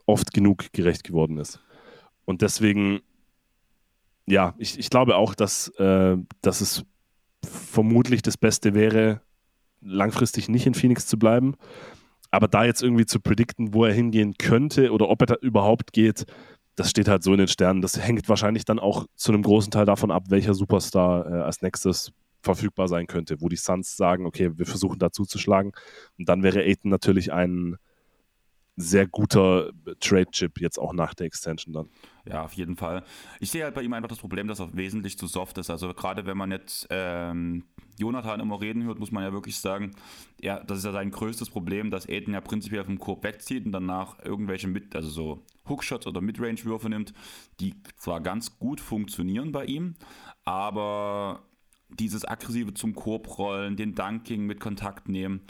[0.07, 1.61] oft genug gerecht geworden ist.
[2.25, 3.01] Und deswegen,
[4.27, 6.85] ja, ich, ich glaube auch, dass, äh, dass es
[7.45, 9.21] vermutlich das Beste wäre,
[9.81, 11.57] langfristig nicht in Phoenix zu bleiben.
[12.33, 15.93] Aber da jetzt irgendwie zu predikten, wo er hingehen könnte oder ob er da überhaupt
[15.93, 16.25] geht,
[16.75, 17.83] das steht halt so in den Sternen.
[17.83, 21.61] Das hängt wahrscheinlich dann auch zu einem großen Teil davon ab, welcher Superstar äh, als
[21.61, 25.73] nächstes verfügbar sein könnte, wo die Suns sagen, okay, wir versuchen da zuzuschlagen.
[26.19, 27.77] Und dann wäre Aiton natürlich ein
[28.77, 31.89] sehr guter Trade-Chip jetzt auch nach der Extension dann.
[32.27, 33.05] Ja, auf jeden Fall.
[33.39, 35.69] Ich sehe halt bei ihm einfach das Problem, dass er wesentlich zu soft ist.
[35.69, 37.65] Also gerade wenn man jetzt ähm,
[37.99, 39.93] Jonathan immer reden hört, muss man ja wirklich sagen,
[40.41, 43.73] ja, das ist ja sein größtes Problem, dass Aiden ja prinzipiell vom Korb wegzieht und
[43.73, 47.13] danach irgendwelche mit, also so Hookshots oder Midrange-Würfe nimmt,
[47.61, 49.95] die zwar ganz gut funktionieren bei ihm,
[50.45, 51.43] aber
[51.91, 55.43] dieses aggressive zum Korb rollen, den Dunking mit Kontakt nehmen,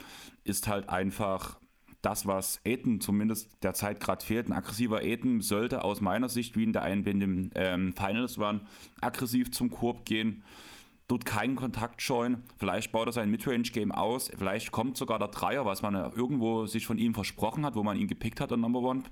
[0.45, 1.62] ist halt einfach
[2.03, 4.49] das, was Aiden zumindest derzeit gerade fehlt.
[4.49, 8.67] Ein aggressiver Aiden sollte aus meiner Sicht, wie in der einen in ähm, Finals waren,
[9.01, 10.43] aggressiv zum Korb gehen
[11.13, 12.43] tut keinen Kontakt scheuen.
[12.57, 14.31] Vielleicht baut er sein Midrange-Game aus.
[14.35, 17.99] Vielleicht kommt sogar der Dreier, was man irgendwo sich von ihm versprochen hat, wo man
[17.99, 19.03] ihn gepickt hat, der Number One.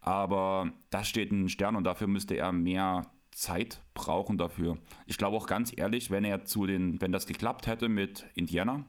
[0.00, 4.78] Aber das steht ein Stern und dafür müsste er mehr Zeit brauchen dafür.
[5.06, 8.84] Ich glaube auch ganz ehrlich, wenn er zu den, wenn das geklappt hätte mit Indiana,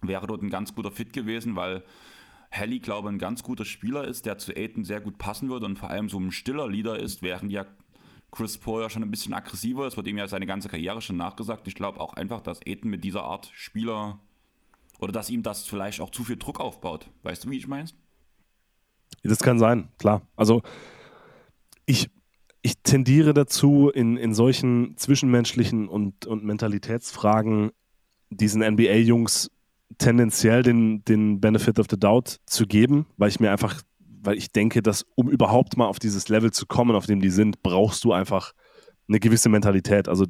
[0.00, 1.84] wäre dort ein ganz guter Fit gewesen, weil
[2.50, 5.66] Helly, glaube ich, ein ganz guter Spieler ist, der zu Aiden sehr gut passen würde
[5.66, 7.64] und vor allem so ein stiller Leader ist, während ja
[8.32, 11.16] Chris Paul ja schon ein bisschen aggressiver ist, wird ihm ja seine ganze Karriere schon
[11.16, 11.66] nachgesagt.
[11.68, 14.20] Ich glaube auch einfach, dass Aiden mit dieser Art Spieler
[14.98, 17.10] oder dass ihm das vielleicht auch zu viel Druck aufbaut.
[17.22, 17.96] Weißt du, wie ich meinst?
[19.22, 20.22] Das kann sein, klar.
[20.36, 20.62] Also
[21.86, 22.10] ich,
[22.62, 27.70] ich tendiere dazu, in, in solchen zwischenmenschlichen und, und Mentalitätsfragen
[28.30, 29.50] diesen NBA-Jungs
[29.98, 33.82] tendenziell den, den Benefit of the Doubt zu geben, weil ich mir einfach,
[34.22, 37.30] weil ich denke, dass um überhaupt mal auf dieses Level zu kommen, auf dem die
[37.30, 38.52] sind, brauchst du einfach
[39.08, 40.08] eine gewisse Mentalität.
[40.08, 40.26] Also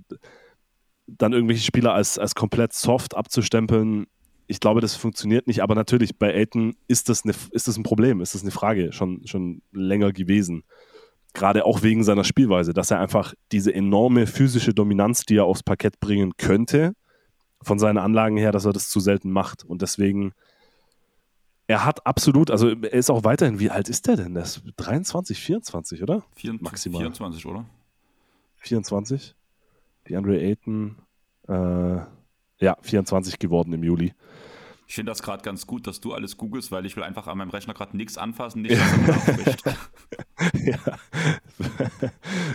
[1.07, 4.07] dann irgendwelche Spieler als, als komplett soft abzustempeln,
[4.47, 5.63] ich glaube, das funktioniert nicht.
[5.63, 8.93] Aber natürlich, bei Aiton ist das, eine, ist das ein Problem, ist das eine Frage
[8.93, 10.65] schon, schon länger gewesen.
[11.35, 15.63] Gerade auch wegen seiner Spielweise, dass er einfach diese enorme physische Dominanz, die er aufs
[15.63, 16.95] Parkett bringen könnte,
[17.63, 19.65] von seinen Anlagen her, dass er das zu selten macht.
[19.65, 20.33] Und deswegen,
[21.67, 24.35] er hat absolut, also er ist auch weiterhin, wie alt ist der denn?
[24.35, 26.23] Der ist 23, 24, oder?
[26.37, 27.01] 24, Maximal.
[27.01, 27.65] 24, oder?
[28.57, 29.35] 24.
[30.09, 30.97] Die Andre Ayton,
[31.49, 31.99] äh,
[32.61, 34.15] ja, 24 geworden im Juli.
[34.87, 37.39] Ich finde das gerade ganz gut, dass du alles googelst, weil ich will einfach an
[37.39, 38.81] meinem Rechner gerade nichts anfassen, nichts
[39.65, 39.77] ja.
[40.65, 40.79] ja.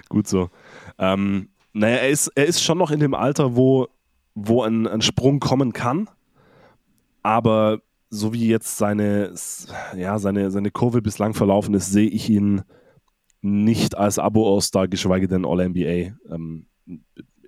[0.10, 0.50] gut so.
[0.98, 3.88] Ähm, naja, er ist, er ist schon noch in dem Alter, wo
[4.36, 6.10] wo ein, ein Sprung kommen kann.
[7.24, 9.34] Aber so wie jetzt seine,
[9.96, 12.62] ja, seine, seine Kurve bislang verlaufen ist, sehe ich ihn
[13.42, 16.68] nicht als Abo-All-Star, geschweige denn All-NBA ähm,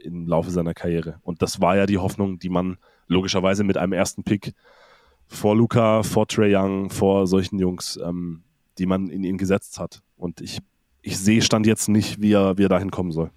[0.01, 1.19] im Laufe seiner Karriere.
[1.21, 4.53] Und das war ja die Hoffnung, die man logischerweise mit einem ersten Pick
[5.27, 8.43] vor Luca, vor Trey Young, vor solchen Jungs, ähm,
[8.77, 10.01] die man in ihn gesetzt hat.
[10.15, 10.59] Und ich,
[11.01, 13.31] ich sehe Stand jetzt nicht, wie er, wie er dahin kommen soll.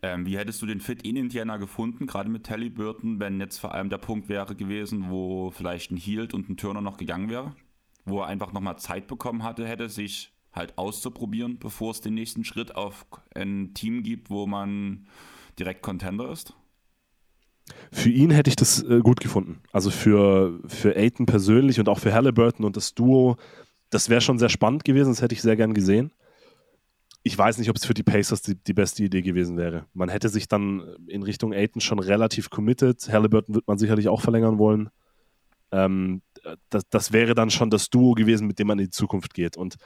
[0.00, 3.58] Ähm, wie hättest du den Fit in Indiana gefunden, gerade mit Tally Burton, wenn jetzt
[3.58, 7.28] vor allem der Punkt wäre gewesen, wo vielleicht ein Hield und ein Turner noch gegangen
[7.28, 7.54] wäre?
[8.04, 12.44] Wo er einfach nochmal Zeit bekommen hatte, hätte sich halt auszuprobieren, bevor es den nächsten
[12.44, 15.08] Schritt auf ein Team gibt, wo man
[15.58, 16.54] direkt Contender ist?
[17.90, 19.60] Für ihn hätte ich das äh, gut gefunden.
[19.72, 23.36] Also für, für Aiton persönlich und auch für Halliburton und das Duo,
[23.90, 26.12] das wäre schon sehr spannend gewesen, das hätte ich sehr gern gesehen
[27.28, 29.84] ich weiß nicht, ob es für die Pacers die, die, beste Idee gewesen wäre.
[29.92, 33.06] Man hätte sich dann in Richtung Aiton schon relativ committed.
[33.12, 34.88] Halliburton wird man sicherlich auch verlängern wollen.
[35.70, 36.22] Ähm,
[36.70, 39.58] das, das, wäre dann schon das Duo gewesen, mit dem man in die Zukunft geht.
[39.58, 39.76] Und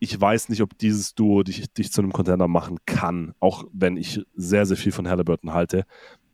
[0.00, 3.96] ich weiß nicht, ob dieses Duo dich, dich zu einem Contender machen kann, auch wenn
[3.96, 5.84] ich sehr, sehr viel von Halliburton halte.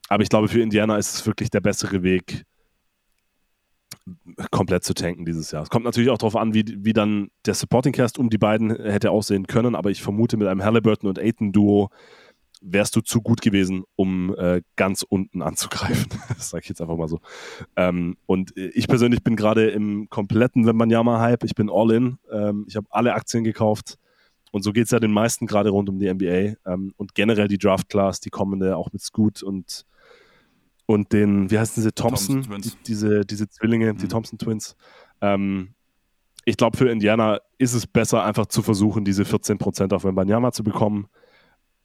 [0.08, 2.46] Aber ich glaube, für Indiana ist es wirklich der bessere Weg,
[4.50, 5.62] komplett zu tanken dieses Jahr.
[5.62, 8.70] Es kommt natürlich auch darauf an, wie, wie dann der Supporting Cast um die beiden
[8.70, 11.90] hätte aussehen können, aber ich vermute, mit einem Halliburton und Aiton Duo
[12.60, 16.08] wärst du zu gut gewesen, um äh, ganz unten anzugreifen.
[16.28, 17.20] das sage ich jetzt einfach mal so.
[17.76, 21.44] Ähm, und ich persönlich bin gerade im kompletten Wembanyama-Hype.
[21.44, 22.18] Ich bin all in.
[22.30, 23.98] Ähm, ich habe alle Aktien gekauft.
[24.50, 26.56] Und so geht es ja den meisten gerade rund um die NBA.
[26.66, 29.84] Ähm, und generell die Draft-Class, die kommende, auch mit Scoot und
[30.88, 33.98] und den, wie heißen sie, Thompson, Thompson die, diese, diese Zwillinge, mhm.
[33.98, 34.74] die Thompson Twins.
[35.20, 35.74] Ähm,
[36.46, 40.64] ich glaube, für Indiana ist es besser, einfach zu versuchen, diese 14% auf Wembanyama zu
[40.64, 41.08] bekommen,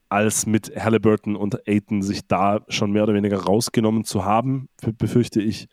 [0.07, 5.41] als mit Halliburton und Aiton sich da schon mehr oder weniger rausgenommen zu haben, befürchte
[5.41, 5.67] ich.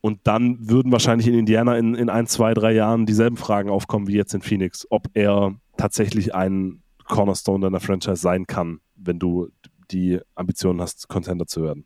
[0.00, 4.08] Und dann würden wahrscheinlich in Indiana in, in ein, zwei, drei Jahren dieselben Fragen aufkommen
[4.08, 9.50] wie jetzt in Phoenix, ob er tatsächlich ein Cornerstone deiner Franchise sein kann, wenn du
[9.90, 11.84] die Ambitionen hast, Contender zu werden.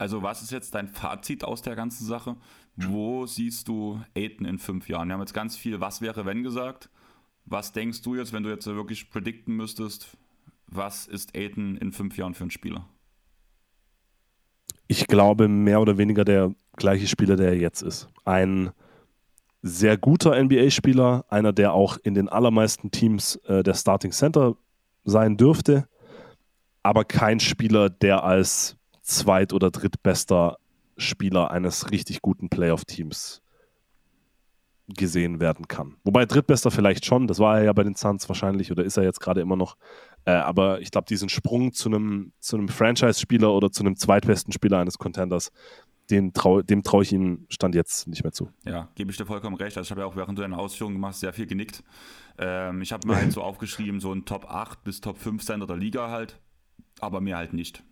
[0.00, 2.36] Also was ist jetzt dein Fazit aus der ganzen Sache?
[2.74, 5.08] Wo siehst du Aiden in fünf Jahren?
[5.08, 6.88] Wir haben jetzt ganz viel Was wäre wenn gesagt.
[7.44, 10.16] Was denkst du jetzt, wenn du jetzt wirklich predikten müsstest,
[10.66, 12.86] was ist Aiden in fünf Jahren für ein Spieler?
[14.86, 18.08] Ich glaube mehr oder weniger der gleiche Spieler, der er jetzt ist.
[18.24, 18.70] Ein
[19.60, 24.56] sehr guter NBA-Spieler, einer, der auch in den allermeisten Teams äh, der Starting Center
[25.04, 25.88] sein dürfte,
[26.82, 30.58] aber kein Spieler, der als zweit- oder drittbester
[30.96, 33.42] Spieler eines richtig guten Playoff-Teams
[34.96, 35.96] gesehen werden kann.
[36.04, 39.04] Wobei drittbester vielleicht schon, das war er ja bei den Suns wahrscheinlich oder ist er
[39.04, 39.76] jetzt gerade immer noch.
[40.24, 44.52] Äh, aber ich glaube, diesen Sprung zu einem, zu einem Franchise-Spieler oder zu einem zweitbesten
[44.52, 45.52] Spieler eines Contenders,
[46.10, 46.64] dem traue
[47.02, 48.50] ich ihm Stand jetzt nicht mehr zu.
[48.64, 49.76] Ja, gebe ich dir vollkommen recht.
[49.76, 51.84] Also ich habe ja auch während du deine Ausführungen gemacht sehr viel genickt.
[52.36, 55.66] Ähm, ich habe mir halt so aufgeschrieben, so ein Top 8 bis Top 5 Center
[55.66, 56.40] der Liga halt,
[56.98, 57.84] aber mehr halt nicht.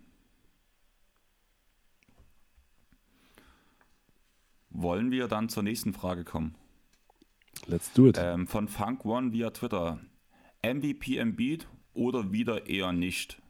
[4.83, 6.55] Wollen wir dann zur nächsten Frage kommen?
[7.67, 8.19] Let's do it.
[8.19, 9.99] Ähm, von Funk One via Twitter.
[10.63, 13.41] MVP Embiid oder wieder eher nicht?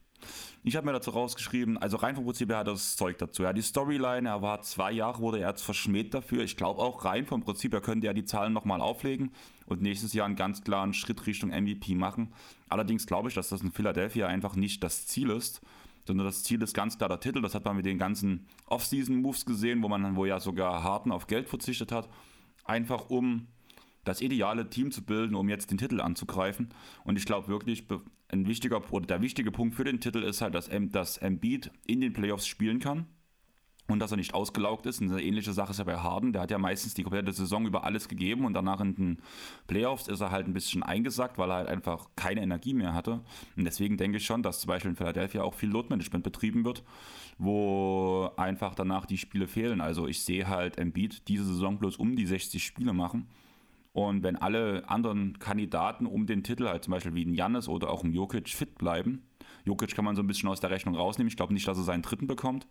[0.65, 3.45] Ich habe mir dazu rausgeschrieben, also rein vom Prinzip her hat er das Zeug dazu.
[3.45, 6.43] Ja, die Storyline, er war zwei Jahre, wurde er jetzt verschmäht dafür.
[6.43, 9.31] Ich glaube auch rein vom Prinzip, er könnte ja die Zahlen nochmal auflegen
[9.67, 12.33] und nächstes Jahr einen ganz klaren Schritt Richtung MVP machen.
[12.69, 15.63] Allerdings glaube ich, dass das in Philadelphia einfach nicht das Ziel ist,
[16.09, 17.43] sondern das Ziel ist ganz klar der Titel.
[17.43, 21.27] Das hat man mit den ganzen Off-Season-Moves gesehen, wo man, wo ja sogar Harten auf
[21.27, 22.09] Geld verzichtet hat.
[22.65, 23.47] Einfach um
[24.05, 26.71] das ideale Team zu bilden, um jetzt den Titel anzugreifen.
[27.05, 27.85] Und ich glaube wirklich,
[28.29, 32.01] ein wichtiger oder der wichtige Punkt für den Titel ist halt, dass, dass Embiid in
[32.01, 33.07] den Playoffs spielen kann
[33.89, 35.01] und dass er nicht ausgelaugt ist.
[35.01, 36.33] Eine ähnliche Sache ist ja bei Harden.
[36.33, 39.19] Der hat ja meistens die komplette Saison über alles gegeben und danach in den
[39.67, 43.23] Playoffs ist er halt ein bisschen eingesackt, weil er halt einfach keine Energie mehr hatte.
[43.57, 46.85] Und deswegen denke ich schon, dass zum Beispiel in Philadelphia auch viel Load-Management betrieben wird,
[47.39, 49.81] wo einfach danach die Spiele fehlen.
[49.81, 53.27] Also ich sehe halt Embiid diese Saison bloß um die 60 Spiele machen.
[53.95, 57.91] Und wenn alle anderen Kandidaten um den Titel, halt zum Beispiel wie ein Jannis oder
[57.91, 59.23] auch ein Jokic, fit bleiben,
[59.65, 61.29] Jokic kann man so ein bisschen aus der Rechnung rausnehmen.
[61.29, 62.67] Ich glaube nicht, dass er seinen dritten bekommt.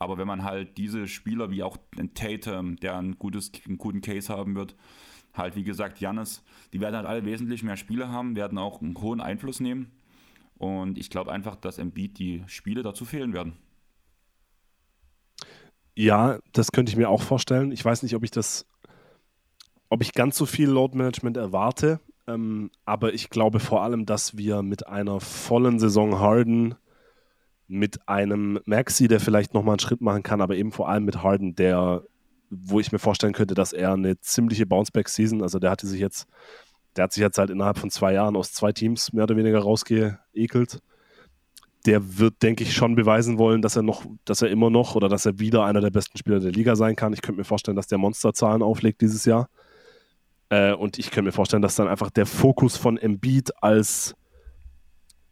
[0.00, 1.76] Aber wenn man halt diese Spieler wie auch
[2.14, 4.74] Tatum, der ein gutes, einen guten Case haben wird,
[5.34, 9.00] halt wie gesagt Jannis, die werden halt alle wesentlich mehr Spiele haben, werden auch einen
[9.00, 9.92] hohen Einfluss nehmen.
[10.56, 13.52] Und ich glaube einfach, dass Embiid die Spiele dazu fehlen werden.
[15.94, 17.70] Ja, das könnte ich mir auch vorstellen.
[17.70, 18.66] Ich weiß nicht, ob ich das
[19.90, 24.36] ob ich ganz so viel Load Management erwarte, ähm, aber ich glaube vor allem, dass
[24.36, 26.76] wir mit einer vollen Saison Harden,
[27.70, 31.22] mit einem Maxi, der vielleicht nochmal einen Schritt machen kann, aber eben vor allem mit
[31.22, 32.02] Harden, der,
[32.50, 36.26] wo ich mir vorstellen könnte, dass er eine ziemliche Bounceback-Season, also der hatte sich jetzt,
[36.96, 39.60] der hat sich jetzt halt innerhalb von zwei Jahren aus zwei Teams mehr oder weniger
[39.60, 40.80] rausgeekelt.
[41.86, 45.08] Der wird, denke ich, schon beweisen wollen, dass er noch, dass er immer noch oder
[45.08, 47.12] dass er wieder einer der besten Spieler der Liga sein kann.
[47.12, 49.48] Ich könnte mir vorstellen, dass der Monsterzahlen auflegt dieses Jahr.
[50.50, 54.16] Äh, und ich kann mir vorstellen, dass dann einfach der Fokus von Embiid als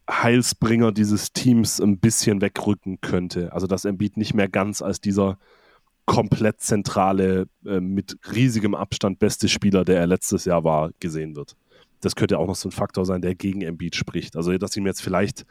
[0.08, 3.52] Heilsbringer dieses Teams ein bisschen wegrücken könnte.
[3.52, 5.38] Also dass Embiid nicht mehr ganz als dieser
[6.06, 11.54] komplett zentrale, äh, mit riesigem Abstand beste Spieler, der er letztes Jahr war, gesehen wird.
[12.00, 14.36] Das könnte auch noch so ein Faktor sein, der gegen Embiid spricht.
[14.36, 15.44] Also dass ihm jetzt vielleicht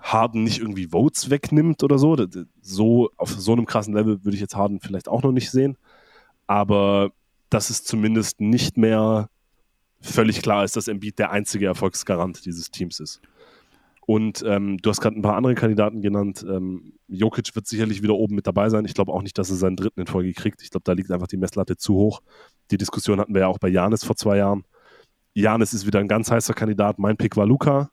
[0.00, 2.16] Harden nicht irgendwie Votes wegnimmt oder so.
[2.62, 5.76] So auf so einem krassen Level würde ich jetzt Harden vielleicht auch noch nicht sehen.
[6.46, 7.12] Aber
[7.50, 9.28] dass es zumindest nicht mehr
[10.00, 13.20] völlig klar ist, dass Embiid der einzige Erfolgsgarant dieses Teams ist.
[14.04, 16.44] Und ähm, du hast gerade ein paar andere Kandidaten genannt.
[16.48, 18.84] Ähm, Jokic wird sicherlich wieder oben mit dabei sein.
[18.84, 20.60] Ich glaube auch nicht, dass er seinen dritten in Folge kriegt.
[20.62, 22.20] Ich glaube, da liegt einfach die Messlatte zu hoch.
[22.72, 24.64] Die Diskussion hatten wir ja auch bei Janis vor zwei Jahren.
[25.34, 26.98] Janis ist wieder ein ganz heißer Kandidat.
[26.98, 27.90] Mein Pick war Luca.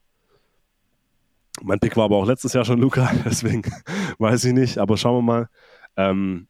[1.62, 3.62] Mein Pick war aber auch letztes Jahr schon Luca, deswegen
[4.18, 4.78] weiß ich nicht.
[4.78, 5.48] Aber schauen wir mal.
[5.96, 6.48] Ähm,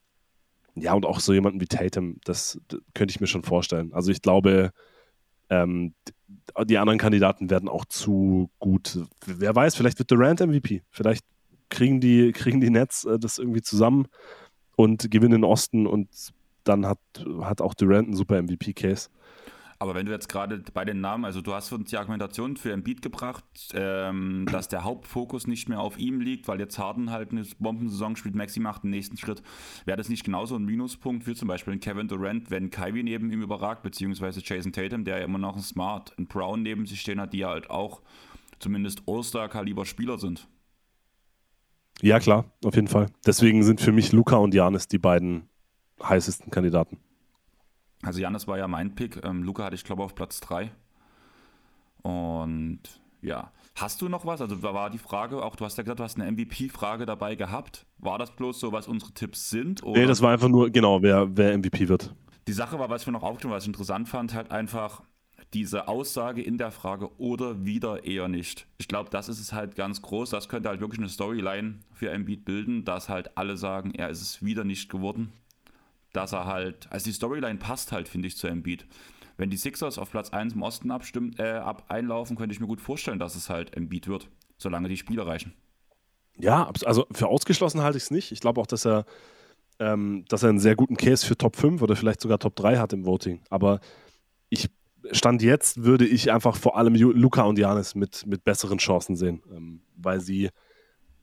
[0.75, 3.92] ja, und auch so jemanden wie Tatum, das, das könnte ich mir schon vorstellen.
[3.92, 4.70] Also ich glaube,
[5.51, 5.94] ähm,
[6.64, 8.99] die anderen Kandidaten werden auch zu gut.
[9.27, 10.83] Wer weiß, vielleicht wird Durant MVP.
[10.90, 11.25] Vielleicht
[11.69, 14.07] kriegen die, kriegen die Nets äh, das irgendwie zusammen
[14.77, 16.09] und gewinnen den Osten und
[16.64, 16.99] dann hat,
[17.40, 19.09] hat auch Durant einen super MVP-Case.
[19.83, 22.71] Aber wenn du jetzt gerade bei den Namen, also du hast uns die Argumentation für
[22.71, 27.33] Embiid gebracht, ähm, dass der Hauptfokus nicht mehr auf ihm liegt, weil jetzt Harden halt
[27.33, 29.43] eine Bombensaison spielt, Maxi macht den nächsten Schritt.
[29.87, 33.40] Wäre das nicht genauso ein Minuspunkt für zum Beispiel Kevin Durant, wenn Kyrie neben ihm
[33.40, 37.19] überragt, beziehungsweise Jason Tatum, der ja immer noch ein Smart und Brown neben sich stehen
[37.19, 38.03] hat, die ja halt auch
[38.59, 40.47] zumindest All-Star-Kaliber-Spieler sind?
[42.03, 43.07] Ja, klar, auf jeden Fall.
[43.25, 45.49] Deswegen sind für mich Luca und Janis die beiden
[46.03, 46.99] heißesten Kandidaten.
[48.03, 49.25] Also Janis war ja mein Pick.
[49.25, 50.71] Ähm, Luca hatte ich glaube auf Platz 3.
[52.03, 52.81] Und
[53.23, 53.53] ja.
[53.77, 54.41] Hast du noch was?
[54.41, 57.35] Also da war die Frage, auch du hast ja gesagt, du hast eine MVP-Frage dabei
[57.35, 57.87] gehabt.
[57.99, 59.83] War das bloß so, was unsere Tipps sind?
[59.83, 60.01] Oder?
[60.01, 62.15] Nee, das war einfach nur, genau, wer, wer MVP wird.
[62.47, 65.03] Die Sache war, was ich mir noch aufgeschrieben was ich interessant fand, halt einfach
[65.53, 68.67] diese Aussage in der Frage oder wieder eher nicht.
[68.79, 70.31] Ich glaube, das ist es halt ganz groß.
[70.31, 74.23] Das könnte halt wirklich eine Storyline für Embiid bilden, dass halt alle sagen, er ist
[74.23, 75.33] es wieder nicht geworden
[76.12, 78.87] dass er halt, also die Storyline passt halt, finde ich, zu Embiid.
[79.37, 82.66] Wenn die Sixers auf Platz 1 im Osten abstimmt, äh, ab einlaufen, könnte ich mir
[82.66, 85.55] gut vorstellen, dass es halt Embiid wird, solange die Spiele reichen.
[86.38, 88.33] Ja, also für ausgeschlossen halte ich es nicht.
[88.33, 89.05] Ich glaube auch, dass er,
[89.79, 92.79] ähm, dass er einen sehr guten Case für Top 5 oder vielleicht sogar Top 3
[92.79, 93.40] hat im Voting.
[93.51, 93.81] Aber
[94.49, 94.68] ich
[95.12, 99.42] Stand jetzt würde ich einfach vor allem Luca und Janis mit, mit besseren Chancen sehen,
[99.51, 100.51] ähm, weil sie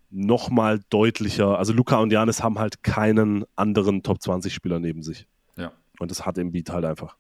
[0.10, 1.58] nochmal deutlicher.
[1.58, 5.28] Also Luca und Janis haben halt keinen anderen Top 20 Spieler neben sich.
[5.58, 5.72] Ja.
[6.00, 7.18] Und das hat Embiid halt einfach.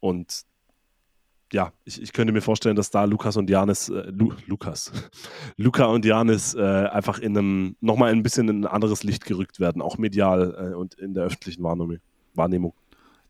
[0.00, 0.44] Und
[1.52, 4.92] ja, ich, ich könnte mir vorstellen, dass da Lukas und Janis, äh, Lu, Lukas,
[5.56, 9.58] Luca und Janis äh, einfach in einem, nochmal ein bisschen in ein anderes Licht gerückt
[9.58, 11.98] werden, auch medial äh, und in der öffentlichen Wahrnehmung.
[12.34, 12.74] Wahrnehmung.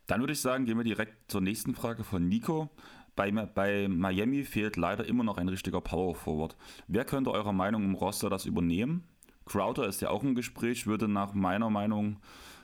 [0.07, 2.71] Dann würde ich sagen, gehen wir direkt zur nächsten Frage von Nico.
[3.19, 6.57] Bei, bei, Miami fehlt leider immer noch ein richtiger Power Forward.
[6.87, 9.03] Wer könnte eurer Meinung im Roster das übernehmen?
[9.45, 12.19] Crowder ist ja auch im Gespräch, würde nach meiner Meinung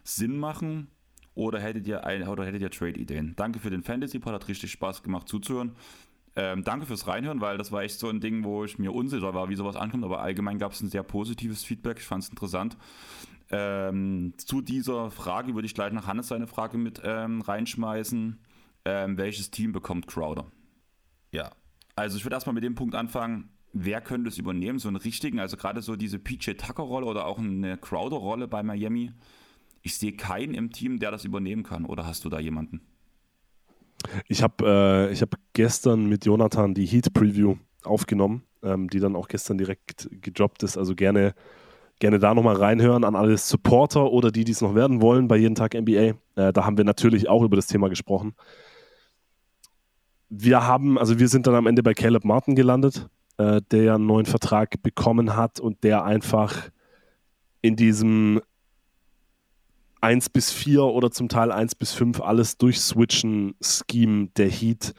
[0.04, 0.86] Sinn machen.
[1.34, 3.34] Oder hättet ihr, ein, oder hättet ihr Trade-Ideen?
[3.34, 5.72] Danke für den Fantasy-Pod, hat richtig Spaß gemacht zuzuhören.
[6.36, 9.34] Ähm, danke fürs Reinhören, weil das war echt so ein Ding, wo ich mir unsicher
[9.34, 10.04] war, wie sowas ankommt.
[10.04, 11.98] Aber allgemein gab es ein sehr positives Feedback.
[11.98, 12.76] Ich fand es interessant.
[13.50, 18.38] Ähm, zu dieser Frage würde ich gleich nach Hannes seine Frage mit ähm, reinschmeißen.
[18.84, 20.46] Ähm, welches Team bekommt Crowder?
[21.32, 21.52] Ja,
[21.96, 23.50] also ich würde erstmal mit dem Punkt anfangen.
[23.72, 24.78] Wer könnte es übernehmen?
[24.78, 29.12] So einen richtigen, also gerade so diese PJ Tucker-Rolle oder auch eine Crowder-Rolle bei Miami.
[29.82, 31.84] Ich sehe keinen im Team, der das übernehmen kann.
[31.84, 32.80] Oder hast du da jemanden?
[34.28, 39.58] Ich habe äh, hab gestern mit Jonathan die Heat-Preview aufgenommen, ähm, die dann auch gestern
[39.58, 40.76] direkt gedroppt ist.
[40.76, 41.34] Also gerne,
[42.00, 45.36] gerne da nochmal reinhören an alle Supporter oder die, die es noch werden wollen bei
[45.36, 46.14] jeden Tag NBA.
[46.36, 48.34] Äh, da haben wir natürlich auch über das Thema gesprochen.
[50.36, 54.06] Wir haben, also wir sind dann am Ende bei Caleb Martin gelandet, äh, der einen
[54.06, 56.70] neuen Vertrag bekommen hat und der einfach
[57.62, 58.40] in diesem
[60.00, 64.94] 1 bis 4 oder zum Teil 1 bis 5 alles durchswitchen Scheme der Heat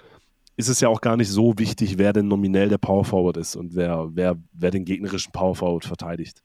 [0.57, 3.55] ist es ja auch gar nicht so wichtig, wer denn nominell der Power Forward ist
[3.55, 6.43] und wer, wer, wer den gegnerischen Power Forward verteidigt.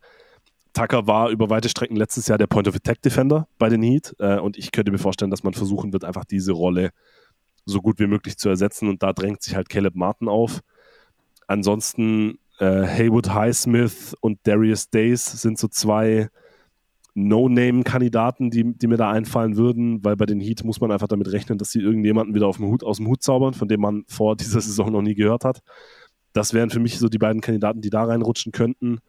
[0.73, 4.15] Tucker war über weite Strecken letztes Jahr der Point of Attack Defender bei den Heat
[4.19, 6.91] äh, und ich könnte mir vorstellen, dass man versuchen wird, einfach diese Rolle
[7.65, 10.61] so gut wie möglich zu ersetzen und da drängt sich halt Caleb Martin auf.
[11.47, 16.29] Ansonsten äh, Haywood Highsmith und Darius Days sind so zwei
[17.15, 21.33] No-Name-Kandidaten, die, die mir da einfallen würden, weil bei den Heat muss man einfach damit
[21.33, 24.37] rechnen, dass sie irgendjemanden wieder dem Hut, aus dem Hut zaubern, von dem man vor
[24.37, 25.61] dieser Saison noch nie gehört hat.
[26.33, 29.01] Das wären für mich so die beiden Kandidaten, die da reinrutschen könnten.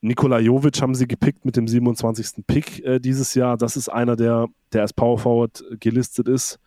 [0.00, 2.46] Nikola Jovic haben sie gepickt mit dem 27.
[2.46, 3.58] Pick äh, dieses Jahr.
[3.58, 6.58] Das ist einer, der, der als Power Forward gelistet ist.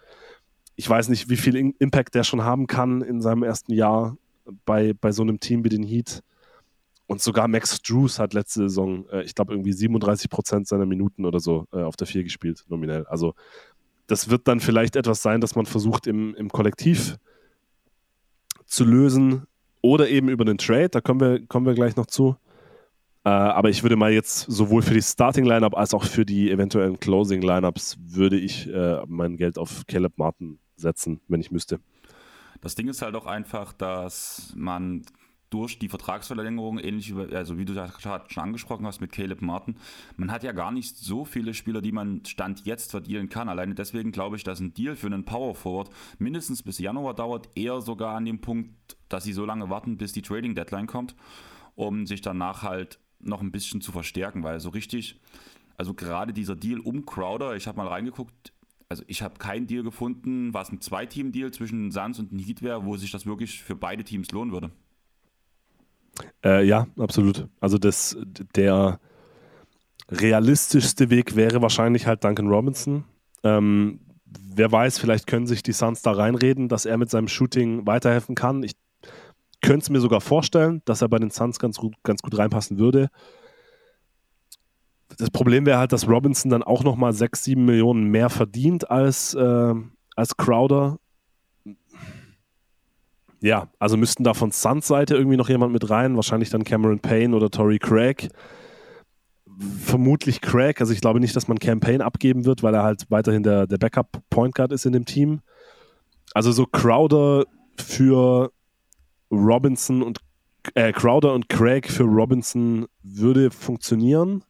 [0.76, 4.18] Ich weiß nicht, wie viel Impact der schon haben kann in seinem ersten Jahr
[4.66, 6.24] bei, bei so einem Team wie den Heat.
[7.06, 11.26] Und sogar Max Drews hat letzte Saison, äh, ich glaube, irgendwie 37 Prozent seiner Minuten
[11.26, 13.06] oder so äh, auf der 4 gespielt, nominell.
[13.08, 13.36] Also,
[14.08, 17.18] das wird dann vielleicht etwas sein, das man versucht im, im Kollektiv
[18.66, 19.44] zu lösen
[19.82, 20.90] oder eben über einen Trade.
[20.90, 22.36] Da kommen wir, kommen wir gleich noch zu.
[23.26, 26.52] Äh, aber ich würde mal jetzt sowohl für die Starting Lineup als auch für die
[26.52, 31.80] eventuellen Closing Lineups würde ich äh, mein Geld auf Caleb Martin setzen, wenn ich müsste.
[32.62, 35.04] Das Ding ist halt auch einfach, dass man
[35.54, 39.76] durch die Vertragsverlängerung, ähnlich wie, also wie du schon angesprochen hast mit Caleb Martin,
[40.18, 43.50] man hat ja gar nicht so viele Spieler, die man Stand jetzt verdienen kann.
[43.50, 47.50] Alleine deswegen glaube ich, dass ein Deal für einen Power Forward mindestens bis Januar dauert,
[47.54, 51.16] eher sogar an dem Punkt, dass sie so lange warten, bis die Trading Deadline kommt,
[51.76, 55.22] um sich danach halt noch ein bisschen zu verstärken, weil so richtig,
[55.78, 58.54] also gerade dieser Deal um Crowder, ich habe mal reingeguckt,
[58.90, 62.96] also ich habe keinen Deal gefunden, was ein Zwei-Team-Deal zwischen Suns und Heat wäre, wo
[62.98, 64.72] sich das wirklich für beide Teams lohnen würde.
[66.44, 67.48] Äh, ja, absolut.
[67.60, 68.18] Also das,
[68.56, 69.00] der
[70.10, 73.06] realistischste Weg wäre wahrscheinlich halt Duncan Robinson.
[73.44, 77.86] Ähm, wer weiß, vielleicht können sich die Suns da reinreden, dass er mit seinem Shooting
[77.88, 78.64] weiterhelfen kann.
[78.64, 78.74] Ich
[79.62, 83.10] könnte es mir sogar vorstellen, dass er bei den Suns ganz ganz gut reinpassen würde.
[85.18, 89.34] Das Problem wäre halt, dass Robinson dann auch nochmal 6, 7 Millionen mehr verdient als,
[89.34, 89.74] äh,
[90.16, 90.98] als Crowder
[93.44, 97.00] ja, also müssten da von Suns Seite irgendwie noch jemand mit rein, wahrscheinlich dann Cameron
[97.00, 98.30] Payne oder Tory Craig.
[99.82, 103.44] Vermutlich Craig, also ich glaube nicht, dass man Campaign abgeben wird, weil er halt weiterhin
[103.44, 105.42] der, der Backup-Point Guard ist in dem Team.
[106.34, 107.44] Also so Crowder
[107.78, 108.54] für
[109.30, 110.20] Robinson und
[110.76, 114.46] äh, Crowder und Craig für Robinson würde funktionieren.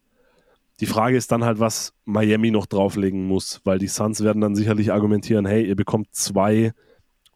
[0.83, 4.53] Die Frage ist dann halt, was Miami noch drauflegen muss, weil die Suns werden dann
[4.53, 6.73] sicherlich argumentieren, hey, ihr bekommt zwei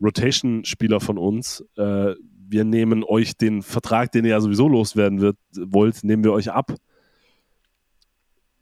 [0.02, 1.64] Rotation-Spieler von uns.
[1.78, 2.16] Äh,
[2.50, 6.52] wir nehmen euch den Vertrag, den ihr ja sowieso loswerden wird, wollt, nehmen wir euch
[6.52, 6.76] ab.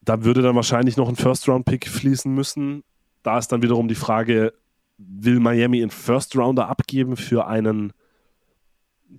[0.01, 2.83] Da würde dann wahrscheinlich noch ein First-Round-Pick fließen müssen.
[3.23, 4.53] Da ist dann wiederum die Frage,
[4.99, 7.91] will Miami einen First-Rounder abgeben für einen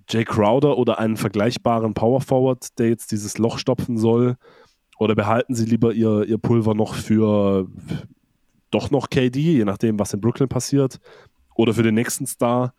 [0.07, 4.37] Jay Crowder oder einen vergleichbaren Power Forward, der jetzt dieses Loch stopfen soll?
[4.99, 7.67] Oder behalten sie lieber ihr, ihr Pulver noch für
[8.71, 10.99] doch noch KD, je nachdem, was in Brooklyn passiert?
[11.57, 12.73] oder für den nächsten Star.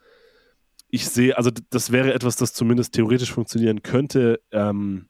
[0.89, 4.41] Ich sehe, also das wäre etwas, das zumindest theoretisch funktionieren könnte.
[4.53, 5.09] Ähm,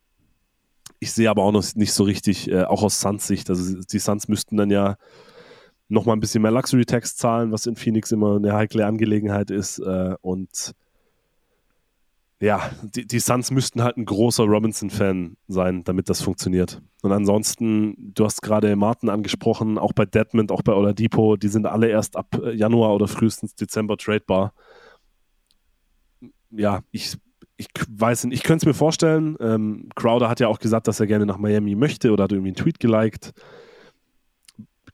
[0.99, 3.49] ich sehe aber auch noch nicht so richtig, äh, auch aus Suns Sicht.
[3.49, 4.97] Also die Suns müssten dann ja
[5.89, 9.51] noch mal ein bisschen mehr Luxury Tax zahlen, was in Phoenix immer eine heikle Angelegenheit
[9.51, 9.79] ist.
[9.79, 10.75] Äh, und
[12.41, 16.81] ja, die, die Suns müssten halt ein großer Robinson-Fan sein, damit das funktioniert.
[17.03, 21.67] Und ansonsten, du hast gerade Martin angesprochen, auch bei Deadmond, auch bei Oladipo, die sind
[21.67, 24.53] alle erst ab äh, Januar oder frühestens Dezember tradebar.
[26.51, 27.17] Ja, ich,
[27.57, 29.37] ich weiß nicht, ich könnte es mir vorstellen.
[29.41, 32.51] Ähm, Crowder hat ja auch gesagt, dass er gerne nach Miami möchte oder hat irgendwie
[32.51, 33.33] einen Tweet geliked.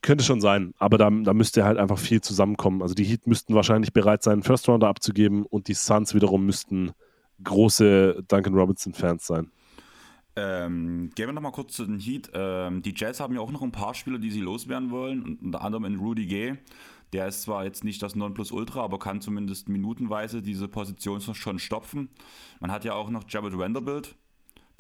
[0.01, 2.83] Könnte schon sein, aber da, da müsste halt einfach viel zusammenkommen.
[2.83, 6.93] Also die Heat müssten wahrscheinlich bereit sein, First Rounder abzugeben und die Suns wiederum müssten
[7.43, 9.51] große Duncan Robinson-Fans sein.
[10.37, 12.31] Ähm, gehen wir nochmal kurz zu den Heat.
[12.35, 15.63] Ähm, die Jazz haben ja auch noch ein paar Spieler, die sie loswerden wollen, unter
[15.63, 16.59] anderem in Rudy Gay.
[17.13, 22.09] Der ist zwar jetzt nicht das Nonplusultra, aber kann zumindest minutenweise diese Position schon stopfen.
[22.59, 24.17] Man hat ja auch noch Jared Vanderbilt,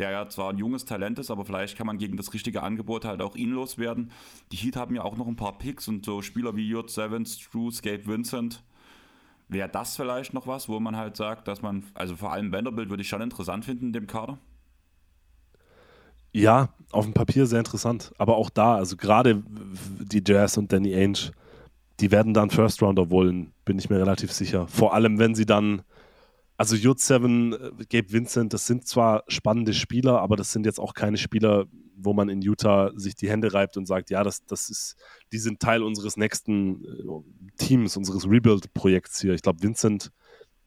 [0.01, 3.05] der ja zwar ein junges Talent ist, aber vielleicht kann man gegen das richtige Angebot
[3.05, 4.11] halt auch ihn loswerden.
[4.51, 7.39] Die Heat haben ja auch noch ein paar Picks und so Spieler wie Jurt Sevens,
[7.39, 8.65] Drews, Gabe Vincent
[9.55, 12.91] Wäre das vielleicht noch was, wo man halt sagt, dass man, also vor allem Vanderbilt
[12.91, 14.37] würde ich schon interessant finden in dem Kader?
[16.33, 18.13] Ja, auf dem Papier sehr interessant.
[18.19, 21.31] Aber auch da, also gerade die Jazz und Danny Ainge,
[22.01, 24.67] die werden dann First Rounder wollen, bin ich mir relativ sicher.
[24.67, 25.83] Vor allem, wenn sie dann,
[26.57, 27.57] also Jut 7, äh,
[27.89, 32.13] Gabe Vincent, das sind zwar spannende Spieler, aber das sind jetzt auch keine Spieler, wo
[32.13, 34.97] man in Utah sich die Hände reibt und sagt, ja, das, das ist,
[35.33, 39.35] die sind Teil unseres nächsten äh, Teams, unseres Rebuild-Projekts hier.
[39.35, 40.13] Ich glaube, Vincent,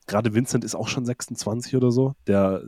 [0.06, 2.14] gerade Vincent ist auch schon 26 oder so.
[2.26, 2.64] Der,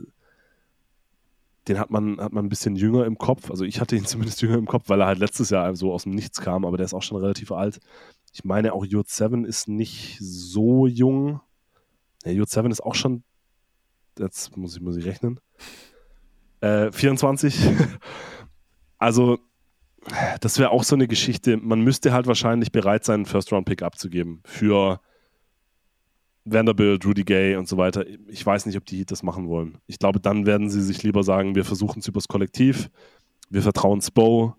[1.67, 3.51] den hat man, hat man ein bisschen jünger im Kopf.
[3.51, 6.03] Also ich hatte ihn zumindest jünger im Kopf, weil er halt letztes Jahr so aus
[6.03, 7.79] dem Nichts kam, aber der ist auch schon relativ alt.
[8.33, 11.41] Ich meine, auch Jurt 7 ist nicht so jung.
[12.25, 13.23] Ja, Jurt 7 ist auch schon,
[14.19, 15.39] jetzt muss ich, muss ich rechnen,
[16.61, 17.55] äh, 24.
[18.97, 19.39] Also,
[20.41, 21.57] das wäre auch so eine Geschichte.
[21.57, 25.01] Man müsste halt wahrscheinlich bereit sein, einen First-Round-Pick abzugeben für
[26.45, 28.05] Vanderbilt, Rudy Gay und so weiter.
[28.27, 29.79] Ich weiß nicht, ob die das machen wollen.
[29.87, 32.91] Ich glaube, dann werden sie sich lieber sagen, wir versuchen es übers Kollektiv,
[33.49, 34.55] wir vertrauen Spo,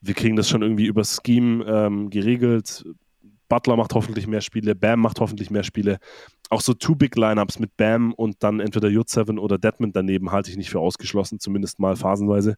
[0.00, 2.84] wir kriegen das schon irgendwie übers Scheme ähm, geregelt.
[3.48, 5.98] Butler macht hoffentlich mehr Spiele, Bam macht hoffentlich mehr Spiele.
[6.50, 10.50] Auch so two big Lineups mit Bam und dann entweder J7 oder Deadman daneben halte
[10.50, 12.56] ich nicht für ausgeschlossen, zumindest mal phasenweise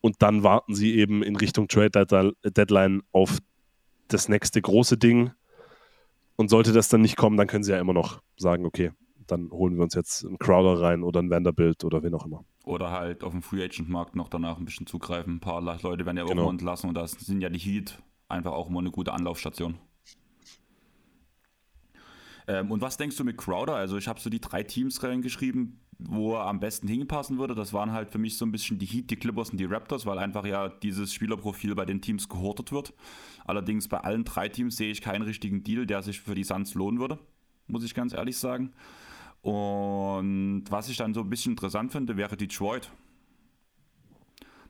[0.00, 3.38] und dann warten sie eben in Richtung Trade Deadline auf
[4.08, 5.32] das nächste große Ding.
[6.36, 8.92] Und sollte das dann nicht kommen, dann können sie ja immer noch sagen, okay,
[9.26, 12.44] dann holen wir uns jetzt einen Crowder rein oder einen Vanderbilt oder wen auch immer.
[12.64, 15.36] Oder halt auf dem Free Agent Markt noch danach ein bisschen zugreifen.
[15.36, 16.48] Ein paar Leute werden ja auch genau.
[16.48, 19.78] entlassen und das sind ja die Heat einfach auch immer eine gute Anlaufstation.
[22.46, 23.74] Ähm, und was denkst du mit Crowder?
[23.74, 27.54] Also ich habe so die drei Teams reingeschrieben, wo er am besten hinpassen würde.
[27.54, 30.06] Das waren halt für mich so ein bisschen die Heat, die Clippers und die Raptors,
[30.06, 32.94] weil einfach ja dieses Spielerprofil bei den Teams gehortet wird.
[33.44, 36.74] Allerdings bei allen drei Teams sehe ich keinen richtigen Deal, der sich für die Suns
[36.74, 37.18] lohnen würde,
[37.66, 38.72] muss ich ganz ehrlich sagen.
[39.42, 42.90] Und was ich dann so ein bisschen interessant finde, wäre Detroit.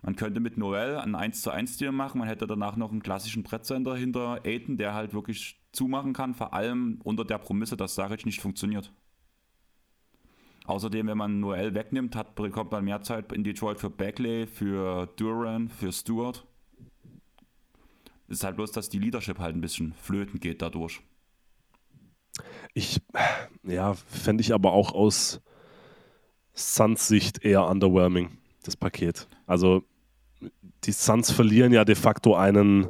[0.02, 2.18] Man könnte mit Noel einen 1 zu 1 Deal machen.
[2.18, 6.54] Man hätte danach noch einen klassischen Brettsender hinter Aiden, der halt wirklich zumachen kann, vor
[6.54, 8.92] allem unter der Prämisse, dass Saric nicht funktioniert.
[10.66, 15.06] Außerdem, wenn man Noel wegnimmt, hat, bekommt man mehr Zeit in Detroit für Bagley, für
[15.16, 16.46] Duran, für Stewart.
[18.28, 21.00] Es ist halt bloß, dass die Leadership halt ein bisschen flöten geht dadurch.
[22.74, 23.00] Ich,
[23.62, 25.40] ja, fände ich aber auch aus
[26.52, 28.37] Suns Sicht eher underwhelming,
[28.68, 29.26] das Paket.
[29.46, 29.82] Also,
[30.84, 32.86] die Suns verlieren ja de facto einen,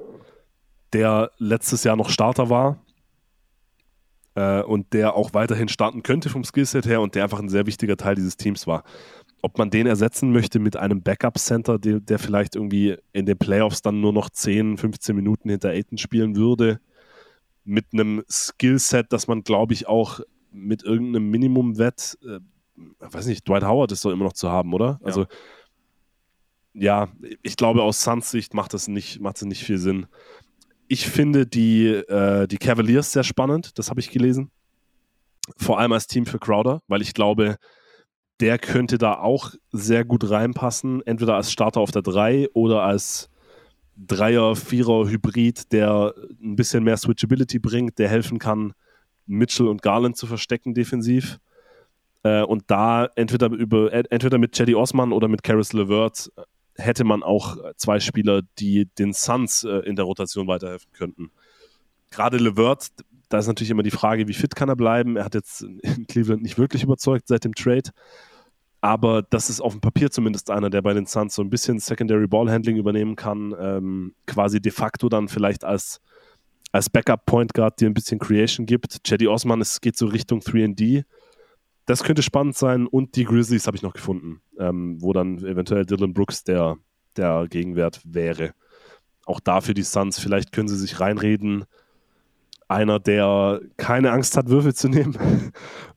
[0.92, 2.78] der letztes Jahr noch Starter war,
[4.38, 7.66] äh, und der auch weiterhin starten könnte vom Skillset her und der einfach ein sehr
[7.66, 8.84] wichtiger Teil dieses Teams war.
[9.42, 13.82] Ob man den ersetzen möchte mit einem Backup-Center, der, der, vielleicht irgendwie in den Playoffs
[13.82, 16.80] dann nur noch 10, 15 Minuten hinter Aiton spielen würde,
[17.64, 20.20] mit einem Skillset, das man, glaube ich, auch
[20.52, 22.38] mit irgendeinem Minimum-Wett, äh,
[23.00, 24.98] weiß nicht, Dwight Howard ist doch immer noch zu haben, oder?
[25.00, 25.06] Ja.
[25.06, 25.26] Also,
[26.74, 27.08] ja,
[27.42, 30.06] ich glaube, aus Suns Sicht macht das nicht, macht das nicht viel Sinn
[30.88, 34.50] ich finde die, äh, die Cavaliers sehr spannend, das habe ich gelesen.
[35.56, 37.56] Vor allem als Team für Crowder, weil ich glaube,
[38.40, 43.28] der könnte da auch sehr gut reinpassen, entweder als Starter auf der 3 oder als
[43.96, 48.72] Dreier, Vierer Hybrid, der ein bisschen mehr Switchability bringt, der helfen kann,
[49.26, 51.38] Mitchell und Garland zu verstecken defensiv.
[52.22, 56.30] Äh, und da entweder über entweder mit Cedi Osman oder mit Karis LeVert
[56.78, 61.30] hätte man auch zwei Spieler, die den Suns äh, in der Rotation weiterhelfen könnten.
[62.10, 62.88] Gerade LeVert,
[63.28, 65.16] da ist natürlich immer die Frage, wie fit kann er bleiben.
[65.16, 67.90] Er hat jetzt in Cleveland nicht wirklich überzeugt seit dem Trade.
[68.80, 71.80] Aber das ist auf dem Papier zumindest einer, der bei den Suns so ein bisschen
[71.80, 76.00] Secondary Ballhandling übernehmen kann, ähm, quasi de facto dann vielleicht als,
[76.70, 78.98] als Backup Point Guard dir ein bisschen Creation gibt.
[79.04, 81.04] Cedi Osman, es geht so Richtung 3D
[81.88, 82.86] das könnte spannend sein.
[82.86, 86.76] Und die Grizzlies habe ich noch gefunden, ähm, wo dann eventuell Dylan Brooks der,
[87.16, 88.52] der Gegenwert wäre.
[89.24, 91.64] Auch dafür die Suns, vielleicht können sie sich reinreden.
[92.68, 95.16] Einer, der keine Angst hat, Würfel zu nehmen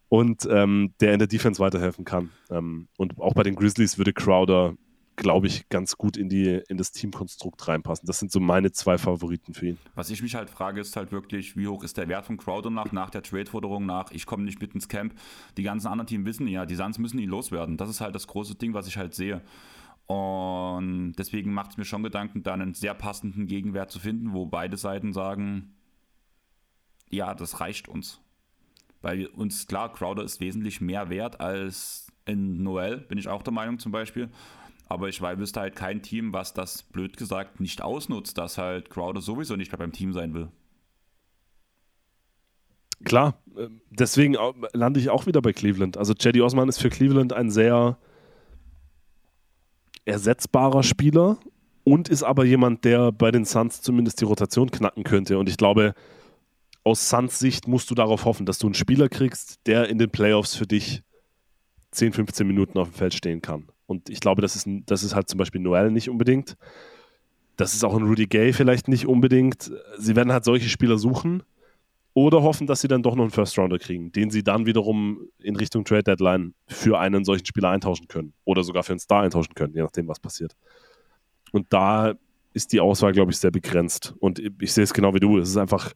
[0.08, 2.30] und ähm, der in der Defense weiterhelfen kann.
[2.50, 4.76] Ähm, und auch bei den Grizzlies würde Crowder
[5.16, 8.08] glaube ich, ganz gut in, die, in das Teamkonstrukt reinpassen.
[8.08, 9.78] Das sind so meine zwei Favoriten für ihn.
[9.96, 12.70] Was ich mich halt frage, ist halt wirklich, wie hoch ist der Wert von Crowder
[12.70, 15.14] nach, nach der Trade-Forderung nach, ich komme nicht mit ins Camp.
[15.58, 17.78] Die ganzen anderen Teams wissen ja, die Suns müssen ihn loswerden.
[17.78, 19.42] Das ist halt das große Ding, was ich halt sehe.
[20.08, 24.46] Und deswegen macht es mir schon Gedanken, da einen sehr passenden Gegenwert zu finden, wo
[24.46, 25.76] beide Seiten sagen,
[27.10, 28.20] ja, das reicht uns.
[29.02, 33.54] Weil uns klar, Crowder ist wesentlich mehr wert als in Noel, bin ich auch der
[33.54, 34.30] Meinung zum Beispiel.
[34.92, 39.22] Aber ich wüsste halt kein Team, was das blöd gesagt nicht ausnutzt, dass halt Crowder
[39.22, 40.50] sowieso nicht mehr beim Team sein will.
[43.06, 44.36] Klar, äh, deswegen
[44.74, 45.96] lande ich auch wieder bei Cleveland.
[45.96, 47.98] Also Jedi Osman ist für Cleveland ein sehr
[50.04, 51.38] ersetzbarer Spieler
[51.86, 55.40] und ist aber jemand, der bei den Suns zumindest die Rotation knacken könnte.
[55.40, 55.94] Und ich glaube,
[56.84, 60.10] aus Suns Sicht musst du darauf hoffen, dass du einen Spieler kriegst, der in den
[60.10, 61.02] Playoffs für dich
[61.92, 63.70] 10, 15 Minuten auf dem Feld stehen kann.
[63.92, 66.56] Und ich glaube, das ist, das ist halt zum Beispiel Noel nicht unbedingt.
[67.58, 69.70] Das ist auch ein Rudy Gay vielleicht nicht unbedingt.
[69.98, 71.44] Sie werden halt solche Spieler suchen
[72.14, 75.28] oder hoffen, dass sie dann doch noch einen First Rounder kriegen, den sie dann wiederum
[75.40, 79.24] in Richtung Trade Deadline für einen solchen Spieler eintauschen können oder sogar für einen Star
[79.24, 80.56] eintauschen können, je nachdem, was passiert.
[81.52, 82.14] Und da
[82.54, 84.16] ist die Auswahl, glaube ich, sehr begrenzt.
[84.20, 85.38] Und ich sehe es genau wie du.
[85.38, 85.92] Es ist einfach,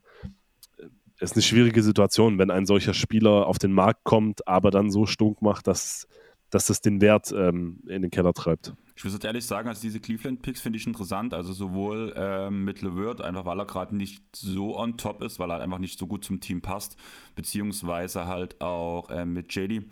[1.18, 4.92] es ist eine schwierige Situation, wenn ein solcher Spieler auf den Markt kommt, aber dann
[4.92, 6.08] so stunk macht, dass
[6.50, 8.74] dass das den Wert ähm, in den Keller treibt.
[8.96, 11.34] Ich muss jetzt ehrlich sagen, also diese Cleveland-Picks finde ich interessant.
[11.34, 15.52] Also sowohl ähm, mit LeVert, einfach weil er gerade nicht so on top ist, weil
[15.52, 16.96] er einfach nicht so gut zum Team passt,
[17.36, 19.86] beziehungsweise halt auch ähm, mit JD.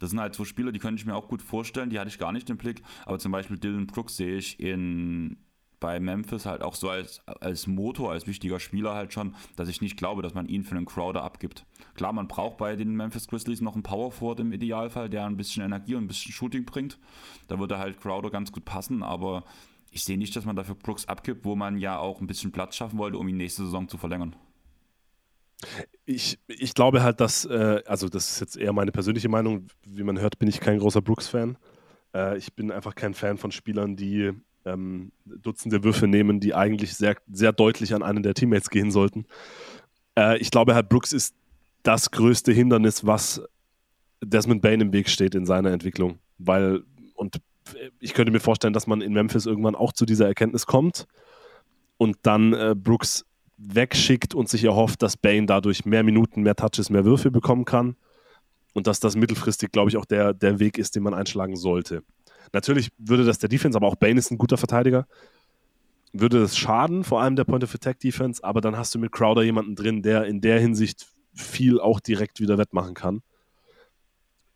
[0.00, 2.18] Das sind halt so Spieler, die könnte ich mir auch gut vorstellen, die hatte ich
[2.18, 2.82] gar nicht im Blick.
[3.06, 5.38] Aber zum Beispiel Dylan Brooks sehe ich in
[5.82, 9.82] bei Memphis halt auch so als, als Motor, als wichtiger Spieler halt schon, dass ich
[9.82, 11.66] nicht glaube, dass man ihn für einen Crowder abgibt.
[11.94, 15.36] Klar, man braucht bei den Memphis Grizzlies noch einen Power Forward im Idealfall, der ein
[15.36, 16.98] bisschen Energie und ein bisschen Shooting bringt.
[17.48, 19.42] Da würde halt Crowder ganz gut passen, aber
[19.90, 22.76] ich sehe nicht, dass man dafür Brooks abgibt, wo man ja auch ein bisschen Platz
[22.76, 24.36] schaffen wollte, um ihn nächste Saison zu verlängern.
[26.06, 30.04] Ich, ich glaube halt, dass, äh, also das ist jetzt eher meine persönliche Meinung, wie
[30.04, 31.58] man hört, bin ich kein großer Brooks-Fan.
[32.14, 34.32] Äh, ich bin einfach kein Fan von Spielern, die
[34.64, 39.26] ähm, Dutzende Würfe nehmen, die eigentlich sehr, sehr deutlich an einen der Teammates gehen sollten.
[40.16, 41.34] Äh, ich glaube halt, Brooks ist
[41.82, 43.42] das größte Hindernis, was
[44.22, 46.18] Desmond Bain im Weg steht in seiner Entwicklung.
[46.38, 46.82] Weil,
[47.14, 47.40] und
[48.00, 51.06] ich könnte mir vorstellen, dass man in Memphis irgendwann auch zu dieser Erkenntnis kommt
[51.96, 53.24] und dann äh, Brooks
[53.56, 57.96] wegschickt und sich erhofft, dass Bain dadurch mehr Minuten, mehr Touches, mehr Würfe bekommen kann.
[58.74, 62.02] Und dass das mittelfristig, glaube ich, auch der, der Weg ist, den man einschlagen sollte.
[62.52, 65.06] Natürlich würde das der Defense, aber auch Bane ist ein guter Verteidiger.
[66.12, 69.12] Würde das schaden, vor allem der Point of Attack Defense, aber dann hast du mit
[69.12, 73.22] Crowder jemanden drin, der in der Hinsicht viel auch direkt wieder wettmachen kann.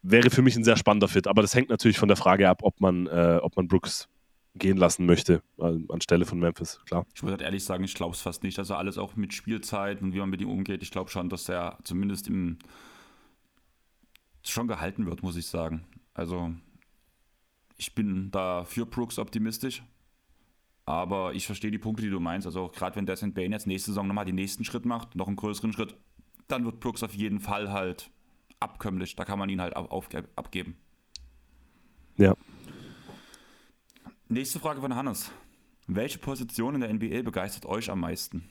[0.03, 2.61] Wäre für mich ein sehr spannender Fit, aber das hängt natürlich von der Frage ab,
[2.62, 4.09] ob man, äh, ob man Brooks
[4.55, 7.07] gehen lassen möchte, anstelle von Memphis, klar.
[7.14, 8.59] Ich muss halt ehrlich sagen, ich glaube es fast nicht.
[8.59, 10.82] Also alles auch mit Spielzeit und wie man mit ihm umgeht.
[10.82, 12.59] Ich glaube schon, dass er zumindest im
[14.43, 15.84] schon gehalten wird, muss ich sagen.
[16.14, 16.53] Also
[17.77, 19.83] ich bin da für Brooks optimistisch.
[20.85, 22.47] Aber ich verstehe die Punkte, die du meinst.
[22.47, 25.37] Also gerade wenn Desmond Bain jetzt nächste Saison nochmal den nächsten Schritt macht, noch einen
[25.37, 25.97] größeren Schritt,
[26.47, 28.11] dann wird Brooks auf jeden Fall halt
[28.61, 29.16] abkömmlich.
[29.16, 30.77] Da kann man ihn halt auf, abgeben.
[32.16, 32.35] Ja.
[34.29, 35.33] Nächste Frage von Hannes.
[35.89, 38.49] Welche Position in der NBA begeistert euch am meisten?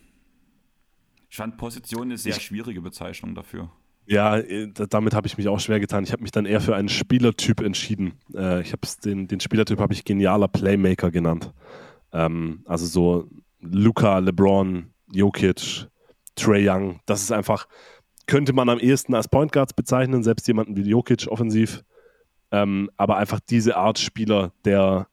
[1.29, 3.71] Ich fand Position eine sehr schwierige Bezeichnung dafür.
[4.07, 6.03] Ja, äh, damit habe ich mich auch schwer getan.
[6.03, 8.13] Ich habe mich dann eher für einen Spielertyp entschieden.
[8.33, 11.51] Äh, ich habe den, den Spielertyp habe ich genialer Playmaker genannt.
[12.13, 13.29] Ähm, also so
[13.61, 15.87] Luca, LeBron, Jokic,
[16.35, 16.99] Trey Young.
[17.05, 17.67] Das ist einfach,
[18.27, 21.83] könnte man am ehesten als Point Guards bezeichnen, selbst jemanden wie Jokic offensiv.
[22.51, 25.07] Ähm, aber einfach diese Art Spieler, der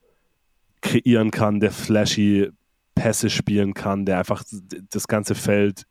[0.83, 2.51] kreieren kann, der flashy
[2.95, 4.45] Pässe spielen kann, der einfach
[4.91, 5.87] das ganze Feld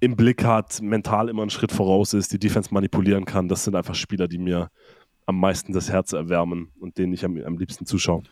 [0.00, 3.48] im Blick hat, mental immer einen Schritt voraus ist, die Defense manipulieren kann.
[3.48, 4.70] Das sind einfach Spieler, die mir
[5.26, 8.22] am meisten das Herz erwärmen und denen ich am, am liebsten zuschaue.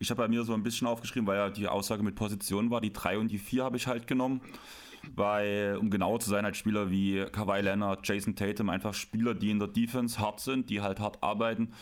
[0.00, 2.80] Ich habe bei mir so ein bisschen aufgeschrieben, weil ja die Aussage mit Position war,
[2.80, 4.40] die 3 und die 4 habe ich halt genommen.
[5.16, 9.50] Weil, um genauer zu sein, halt Spieler wie Kawhi Leonard, Jason Tatum, einfach Spieler, die
[9.50, 11.72] in der Defense hart sind, die halt hart arbeiten,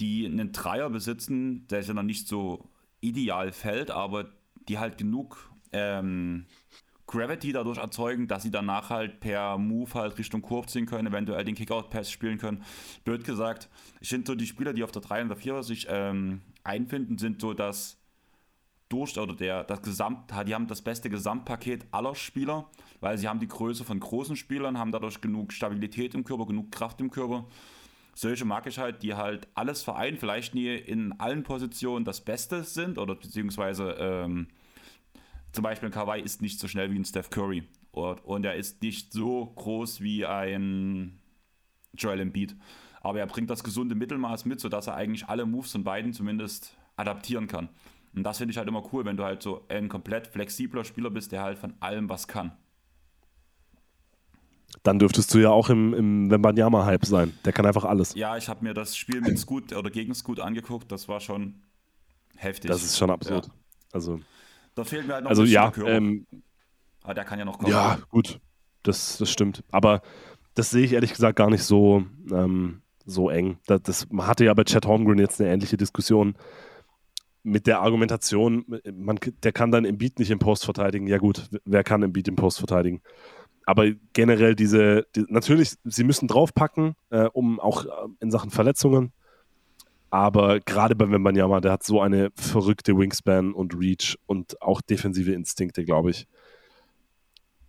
[0.00, 2.70] die einen Dreier besitzen, der ja noch nicht so
[3.02, 4.30] ideal fällt, aber
[4.68, 6.46] die halt genug ähm,
[7.10, 11.44] Gravity dadurch erzeugen, dass sie danach halt per Move halt Richtung Kurve ziehen können, eventuell
[11.44, 12.62] den Kickout-Pass spielen können.
[13.04, 13.68] Blöd gesagt,
[14.00, 17.18] ich finde so die Spieler, die auf der 3 und der 4 sich ähm, einfinden,
[17.18, 17.98] sind so das
[18.88, 22.68] durch oder der das Gesamt, die haben das beste Gesamtpaket aller Spieler,
[23.00, 26.70] weil sie haben die Größe von großen Spielern, haben dadurch genug Stabilität im Körper, genug
[26.70, 27.44] Kraft im Körper.
[28.14, 32.62] Solche mag ich halt, die halt alles vereinen, vielleicht nie in allen Positionen das Beste
[32.62, 34.48] sind oder beziehungsweise ähm,
[35.52, 38.54] zum Beispiel ein Kawhi ist nicht so schnell wie ein Steph Curry und, und er
[38.54, 41.18] ist nicht so groß wie ein
[41.94, 42.56] Joel Embiid.
[43.02, 46.76] Aber er bringt das gesunde Mittelmaß mit, sodass er eigentlich alle Moves von beiden zumindest
[46.96, 47.70] adaptieren kann.
[48.14, 51.10] Und das finde ich halt immer cool, wenn du halt so ein komplett flexibler Spieler
[51.10, 52.52] bist, der halt von allem was kann.
[54.82, 57.32] Dann dürftest du ja auch im, im Wembanyama-Hype sein.
[57.44, 58.14] Der kann einfach alles.
[58.14, 60.90] Ja, ich habe mir das Spiel mit Scoot oder gegen Scoot angeguckt.
[60.92, 61.54] Das war schon
[62.36, 62.70] heftig.
[62.70, 63.46] Das ist schon absurd.
[63.46, 63.52] Ja.
[63.92, 64.20] Also,
[64.74, 66.26] da fehlt mir halt noch also, ein ja, ähm,
[67.02, 67.72] Aber der kann ja noch kommen.
[67.72, 68.40] Ja, gut.
[68.82, 69.62] Das, das stimmt.
[69.70, 70.02] Aber
[70.54, 73.58] das sehe ich ehrlich gesagt gar nicht so, ähm, so eng.
[73.66, 76.34] Das, das, man hatte ja bei Chad Holmgren jetzt eine ähnliche Diskussion
[77.42, 81.06] mit der Argumentation, man, der kann dann im Beat nicht im Post verteidigen.
[81.06, 83.00] Ja gut, wer kann im Beat im Post verteidigen?
[83.64, 87.88] Aber generell diese, die, natürlich, sie müssen draufpacken, äh, um auch äh,
[88.20, 89.12] in Sachen Verletzungen.
[90.10, 95.32] Aber gerade bei Wembanyama, der hat so eine verrückte Wingspan und Reach und auch defensive
[95.32, 96.26] Instinkte, glaube ich.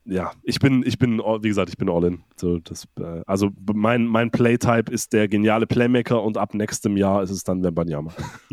[0.04, 2.24] Ja, ich bin, ich bin, wie gesagt, ich bin all in.
[2.36, 7.22] So, das, äh, also mein, mein Playtype ist der geniale Playmaker und ab nächstem Jahr
[7.22, 8.12] ist es dann Wembanyama.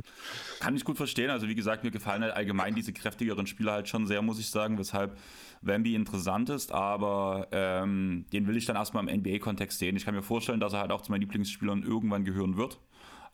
[0.60, 1.30] Kann ich gut verstehen.
[1.30, 4.50] Also wie gesagt, mir gefallen halt allgemein diese kräftigeren Spieler halt schon sehr, muss ich
[4.50, 5.16] sagen, weshalb
[5.62, 9.96] Wemby interessant ist, aber ähm, den will ich dann erstmal im NBA-Kontext sehen.
[9.96, 12.78] Ich kann mir vorstellen, dass er halt auch zu meinen Lieblingsspielern irgendwann gehören wird,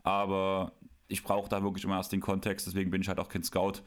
[0.04, 0.72] aber
[1.08, 3.82] ich brauche da wirklich immer erst den Kontext, deswegen bin ich halt auch kein Scout.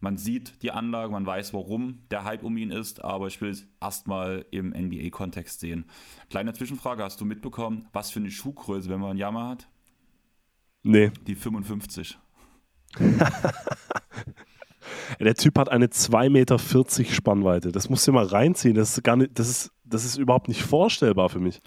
[0.00, 3.50] Man sieht die Anlage, man weiß, warum der Hype um ihn ist, aber ich will
[3.50, 5.86] es erstmal im NBA-Kontext sehen.
[6.30, 9.68] Kleine Zwischenfrage, hast du mitbekommen, was für eine Schuhgröße, wenn man einen Yamaha hat?
[10.82, 11.10] Nee.
[11.26, 12.18] Die 55.
[15.20, 17.72] Der Typ hat eine 2,40 Meter Spannweite.
[17.72, 18.74] Das musst du mal reinziehen.
[18.74, 21.62] Das ist, gar nicht, das, ist, das ist überhaupt nicht vorstellbar für mich.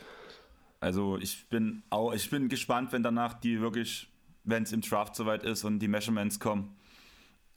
[0.79, 4.07] Also ich bin auch, ich bin gespannt, wenn danach die wirklich,
[4.43, 6.75] wenn es im Draft soweit ist und die Measurements kommen.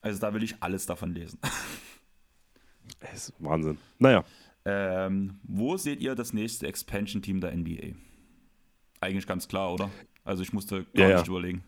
[0.01, 1.39] Also da will ich alles davon lesen.
[2.99, 3.79] Das ist Wahnsinn.
[4.01, 4.25] Naja.
[4.65, 7.95] Ähm, wo seht ihr das nächste Expansion-Team der NBA?
[9.01, 9.91] Eigentlich ganz klar, oder?
[10.25, 11.33] Also ich musste gar ja, nicht ja.
[11.33, 11.63] überlegen.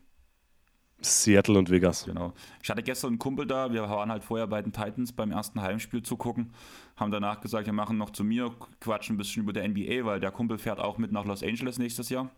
[1.04, 2.04] Seattle und Vegas.
[2.04, 2.32] Genau.
[2.62, 5.60] Ich hatte gestern einen Kumpel da, wir waren halt vorher bei den Titans beim ersten
[5.60, 6.52] Heimspiel zu gucken,
[6.96, 10.20] haben danach gesagt, wir machen noch zu mir, quatschen ein bisschen über der NBA, weil
[10.20, 12.30] der Kumpel fährt auch mit nach Los Angeles nächstes Jahr.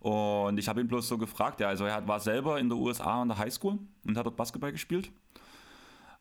[0.00, 3.22] Und ich habe ihn bloß so gefragt, ja, also er war selber in der USA
[3.22, 5.12] an der Highschool und hat dort Basketball gespielt,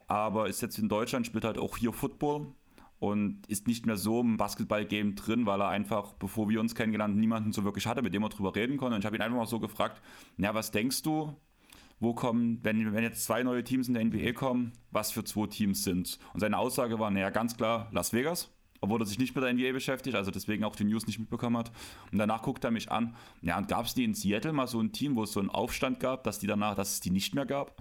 [0.08, 2.48] aber ist jetzt in Deutschland, spielt halt auch hier Football
[3.02, 7.18] und ist nicht mehr so im Basketball-Game drin, weil er einfach, bevor wir uns kennengelernt,
[7.18, 8.94] niemanden so wirklich hatte, mit dem er drüber reden konnte.
[8.94, 10.04] Und ich habe ihn einfach mal so gefragt,
[10.38, 11.36] na, was denkst du,
[12.00, 15.48] wo kommen, wenn, wenn jetzt zwei neue Teams in der NBA kommen, was für zwei
[15.48, 16.20] Teams sind?
[16.36, 19.52] Und seine Aussage war, naja, ganz klar Las Vegas, obwohl er sich nicht mit der
[19.52, 21.72] NBA beschäftigt, also deswegen auch die News nicht mitbekommen hat.
[22.12, 24.80] Und danach guckt er mich an, ja, und gab es die in Seattle mal so
[24.80, 27.34] ein Team, wo es so einen Aufstand gab, dass die danach, dass es die nicht
[27.34, 27.76] mehr gab?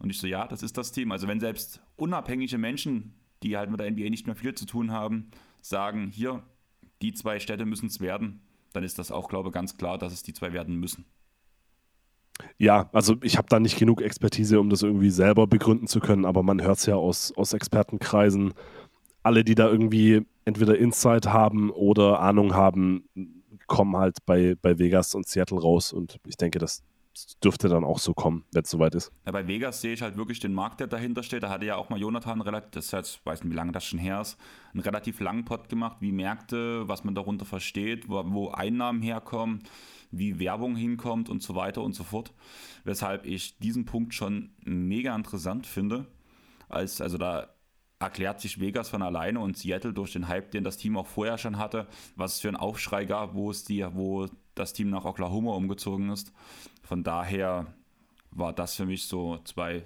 [0.00, 1.12] Und ich so, ja, das ist das Team.
[1.12, 4.92] Also wenn selbst unabhängige Menschen die halt mit der NBA nicht mehr viel zu tun
[4.92, 5.30] haben,
[5.60, 6.42] sagen, hier,
[7.02, 8.40] die zwei Städte müssen es werden,
[8.72, 11.04] dann ist das auch, glaube ich, ganz klar, dass es die zwei werden müssen.
[12.58, 16.24] Ja, also ich habe da nicht genug Expertise, um das irgendwie selber begründen zu können,
[16.24, 18.54] aber man hört es ja aus, aus Expertenkreisen.
[19.22, 23.04] Alle, die da irgendwie entweder Insight haben oder Ahnung haben,
[23.66, 25.92] kommen halt bei, bei Vegas und Seattle raus.
[25.92, 26.82] Und ich denke, das
[27.42, 29.12] dürfte dann auch so kommen, wenn es soweit ist.
[29.26, 31.42] Ja, bei Vegas sehe ich halt wirklich den Markt, der dahinter steht.
[31.42, 33.84] Da hatte ja auch mal Jonathan relativ, das heißt, ich weiß nicht, wie lange das
[33.84, 34.38] schon her ist,
[34.72, 39.62] einen relativ langen Pod gemacht, wie Märkte, was man darunter versteht, wo, wo Einnahmen herkommen,
[40.10, 42.32] wie Werbung hinkommt und so weiter und so fort.
[42.84, 46.06] Weshalb ich diesen Punkt schon mega interessant finde.
[46.68, 47.48] Als, also da
[47.98, 51.36] erklärt sich Vegas von alleine und Seattle durch den Hype, den das Team auch vorher
[51.36, 51.86] schon hatte,
[52.16, 54.26] was es für einen Aufschrei gab, wo es die, wo
[54.60, 56.32] das Team nach Oklahoma umgezogen ist.
[56.82, 57.66] Von daher
[58.30, 59.84] war das für mich so zwei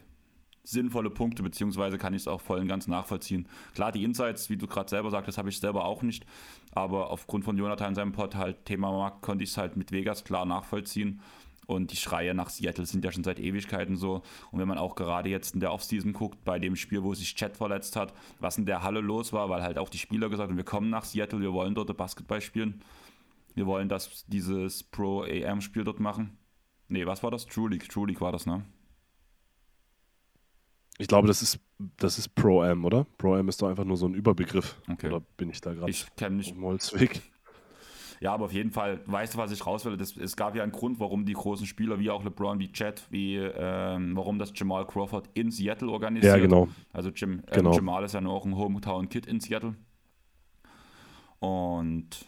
[0.64, 3.46] sinnvolle Punkte, beziehungsweise kann ich es auch voll und ganz nachvollziehen.
[3.74, 6.24] Klar, die Insights, wie du gerade selber sagtest, habe ich selber auch nicht,
[6.72, 9.92] aber aufgrund von Jonathan in seinem Pod halt Thema Markt konnte ich es halt mit
[9.92, 11.20] Vegas klar nachvollziehen.
[11.66, 14.22] Und die Schreie nach Seattle sind ja schon seit Ewigkeiten so.
[14.50, 17.34] Und wenn man auch gerade jetzt in der Offseason guckt, bei dem Spiel, wo sich
[17.34, 20.50] Chat verletzt hat, was in der Halle los war, weil halt auch die Spieler gesagt
[20.50, 22.82] haben, wir kommen nach Seattle, wir wollen dort Basketball spielen.
[23.54, 26.38] Wir wollen das, dieses Pro-AM-Spiel dort machen.
[26.88, 27.46] Nee, was war das?
[27.46, 27.88] True League.
[27.88, 28.64] True League war das, ne?
[30.98, 31.58] Ich glaube, das ist,
[31.96, 33.04] das ist Pro-Am, oder?
[33.18, 34.80] Pro-Am ist doch einfach nur so ein Überbegriff.
[34.88, 35.08] Okay.
[35.08, 37.20] Oder bin ich da gerade Ich kenne im Holzweg?
[38.20, 39.96] Ja, aber auf jeden Fall, weißt du, was ich raus will?
[39.96, 43.06] Das, es gab ja einen Grund, warum die großen Spieler, wie auch LeBron, wie Chad,
[43.10, 46.36] wie ähm, warum das Jamal Crawford in Seattle organisiert.
[46.36, 46.68] Ja, genau.
[46.92, 47.74] Also Jim, äh, Genau.
[47.74, 49.74] Jamal ist ja nur auch ein Hometown-Kid in Seattle.
[51.40, 52.24] Und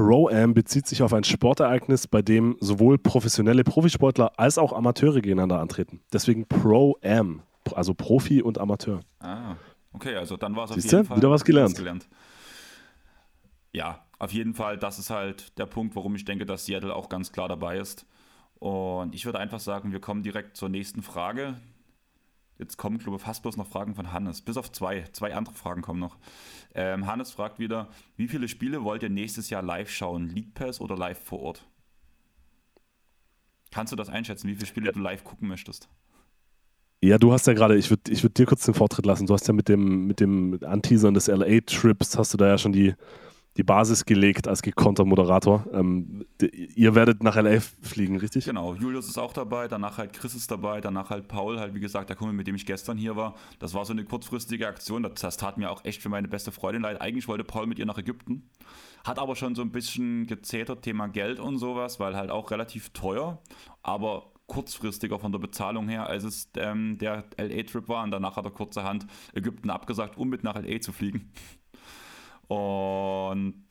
[0.00, 5.60] Pro-Am bezieht sich auf ein Sportereignis, bei dem sowohl professionelle Profisportler als auch Amateure gegeneinander
[5.60, 6.00] antreten.
[6.10, 7.42] Deswegen Pro-Am,
[7.74, 9.00] also Profi und Amateur.
[9.18, 9.56] Ah,
[9.92, 10.96] okay, also dann war es auf Siehste?
[10.96, 11.16] jeden Fall.
[11.18, 11.78] Wieder was gelernt.
[13.72, 17.10] Ja, auf jeden Fall, das ist halt der Punkt, warum ich denke, dass Seattle auch
[17.10, 18.06] ganz klar dabei ist.
[18.58, 21.56] Und ich würde einfach sagen, wir kommen direkt zur nächsten Frage.
[22.60, 24.42] Jetzt kommen, glaube ich, fast bloß noch Fragen von Hannes.
[24.42, 25.04] Bis auf zwei.
[25.12, 26.18] Zwei andere Fragen kommen noch.
[26.74, 30.28] Ähm, Hannes fragt wieder, wie viele Spiele wollt ihr nächstes Jahr live schauen?
[30.28, 31.66] League Pass oder live vor Ort?
[33.70, 35.88] Kannst du das einschätzen, wie viele Spiele du live gucken möchtest?
[37.02, 39.26] Ja, du hast ja gerade, ich würde ich würd dir kurz den Vortritt lassen.
[39.26, 42.72] Du hast ja mit dem, mit dem Anteasern des LA-Trips, hast du da ja schon
[42.72, 42.94] die,
[43.60, 45.66] die Basis gelegt als gekonnter Moderator.
[45.74, 46.24] Ähm,
[46.74, 48.46] ihr werdet nach LA fliegen, richtig?
[48.46, 51.80] Genau, Julius ist auch dabei, danach halt Chris ist dabei, danach halt Paul, halt wie
[51.80, 53.34] gesagt, der Kumpel, mit dem ich gestern hier war.
[53.58, 56.52] Das war so eine kurzfristige Aktion, das, das tat mir auch echt für meine beste
[56.52, 57.02] Freundin leid.
[57.02, 58.48] Eigentlich wollte Paul mit ihr nach Ägypten,
[59.04, 62.88] hat aber schon so ein bisschen gezetert, Thema Geld und sowas, weil halt auch relativ
[62.94, 63.42] teuer,
[63.82, 68.02] aber kurzfristiger von der Bezahlung her, als es ähm, der LA-Trip war.
[68.02, 71.30] Und danach hat er kurzerhand Ägypten abgesagt, um mit nach LA zu fliegen.
[72.50, 73.64] Und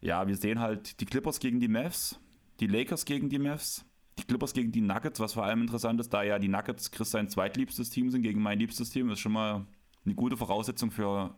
[0.00, 2.18] ja, wir sehen halt die Clippers gegen die Mavs,
[2.58, 3.84] die Lakers gegen die Mavs,
[4.18, 7.12] die Clippers gegen die Nuggets, was vor allem interessant ist, da ja die Nuggets Chris
[7.12, 9.64] sein zweitliebstes Team sind gegen mein liebstes Team, ist schon mal
[10.04, 11.36] eine gute Voraussetzung für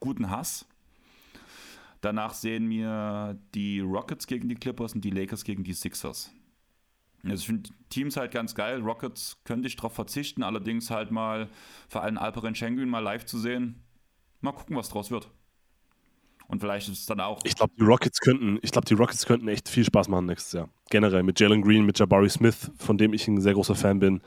[0.00, 0.66] guten Hass.
[2.00, 6.32] Danach sehen wir die Rockets gegen die Clippers und die Lakers gegen die Sixers.
[7.22, 8.80] Also ich finde Teams halt ganz geil.
[8.80, 11.48] Rockets könnte ich darauf verzichten, allerdings halt mal
[11.88, 13.84] vor allem Alperen Schengen mal live zu sehen.
[14.40, 15.30] Mal gucken, was draus wird.
[16.46, 17.40] Und vielleicht ist es dann auch.
[17.44, 20.52] Ich glaube, die Rockets könnten, ich glaube, die Rockets könnten echt viel Spaß machen nächstes
[20.52, 20.68] Jahr.
[20.90, 24.20] Generell mit Jalen Green, mit Jabari Smith, von dem ich ein sehr großer Fan bin.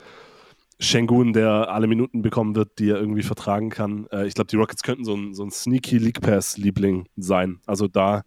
[0.80, 4.06] Shengun, der alle Minuten bekommen wird, die er irgendwie vertragen kann.
[4.12, 7.60] Äh, ich glaube, die Rockets könnten so ein, so ein sneaky League Pass-Liebling sein.
[7.66, 8.22] Also da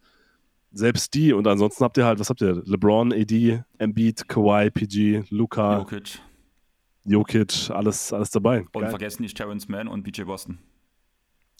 [0.73, 2.61] selbst die und ansonsten habt ihr halt, was habt ihr?
[2.65, 6.19] LeBron, AD, Embiid, Kawhi, PG, Luca, Jokic.
[7.05, 8.61] Jokic, alles, alles dabei.
[8.71, 8.89] Und Geil.
[8.89, 10.59] vergessen nicht Terrence Mann und BJ Boston.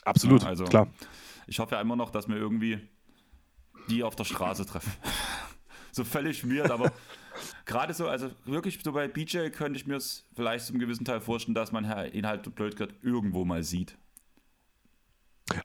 [0.03, 0.88] Absolut, Ja, also- klar.
[1.51, 2.79] Ich hoffe ja immer noch, dass wir irgendwie
[3.89, 4.93] die auf der Straße treffen.
[5.91, 6.93] so völlig weird, aber
[7.65, 11.19] gerade so, also wirklich so bei BJ könnte ich mir es vielleicht zum gewissen Teil
[11.19, 11.83] vorstellen, dass man
[12.13, 13.97] ihn halt blöd gesagt irgendwo mal sieht.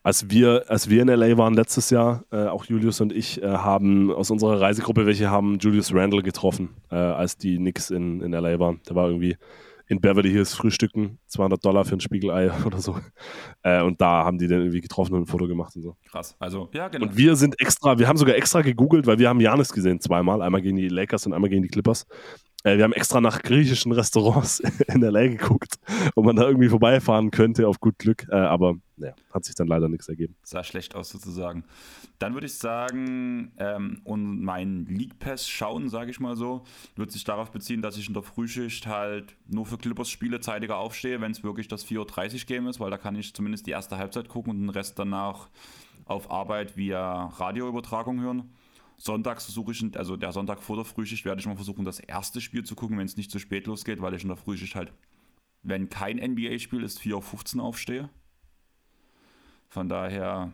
[0.03, 3.47] Als wir, als wir in LA waren letztes Jahr, äh, auch Julius und ich, äh,
[3.47, 8.33] haben aus unserer Reisegruppe welche haben Julius Randle getroffen, äh, als die Knicks in, in
[8.33, 8.81] LA waren.
[8.89, 9.37] Der war irgendwie
[9.87, 12.97] in Beverly Hills frühstücken, 200 Dollar für ein Spiegelei oder so.
[13.63, 15.97] Äh, und da haben die dann irgendwie getroffen und ein Foto gemacht und so.
[16.09, 16.35] Krass.
[16.39, 17.07] Also, ja, genau.
[17.07, 20.41] Und wir sind extra, wir haben sogar extra gegoogelt, weil wir haben Janis gesehen zweimal,
[20.41, 22.05] einmal gegen die Lakers und einmal gegen die Clippers.
[22.67, 25.75] Äh, wir haben extra nach griechischen Restaurants in LA geguckt,
[26.15, 28.27] ob man da irgendwie vorbeifahren könnte auf gut Glück.
[28.29, 30.35] Äh, aber naja, hat sich dann leider nichts ergeben.
[30.43, 31.63] sah schlecht aus sozusagen.
[32.19, 36.63] Dann würde ich sagen, ähm, und mein League Pass schauen, sage ich mal so,
[36.95, 40.77] wird sich darauf beziehen, dass ich in der Frühschicht halt nur für Clippers Spiele zeitiger
[40.77, 43.71] aufstehe, wenn es wirklich das 4.30 Uhr Game ist, weil da kann ich zumindest die
[43.71, 45.47] erste Halbzeit gucken und den Rest danach
[46.05, 48.49] auf Arbeit via Radioübertragung hören.
[48.97, 52.41] Sonntags versuche ich, also der Sonntag vor der Frühschicht werde ich mal versuchen, das erste
[52.41, 54.91] Spiel zu gucken, wenn es nicht zu spät losgeht, weil ich in der Frühschicht halt,
[55.61, 58.09] wenn kein NBA-Spiel ist, 4.15 Uhr aufstehe.
[59.69, 60.51] Von daher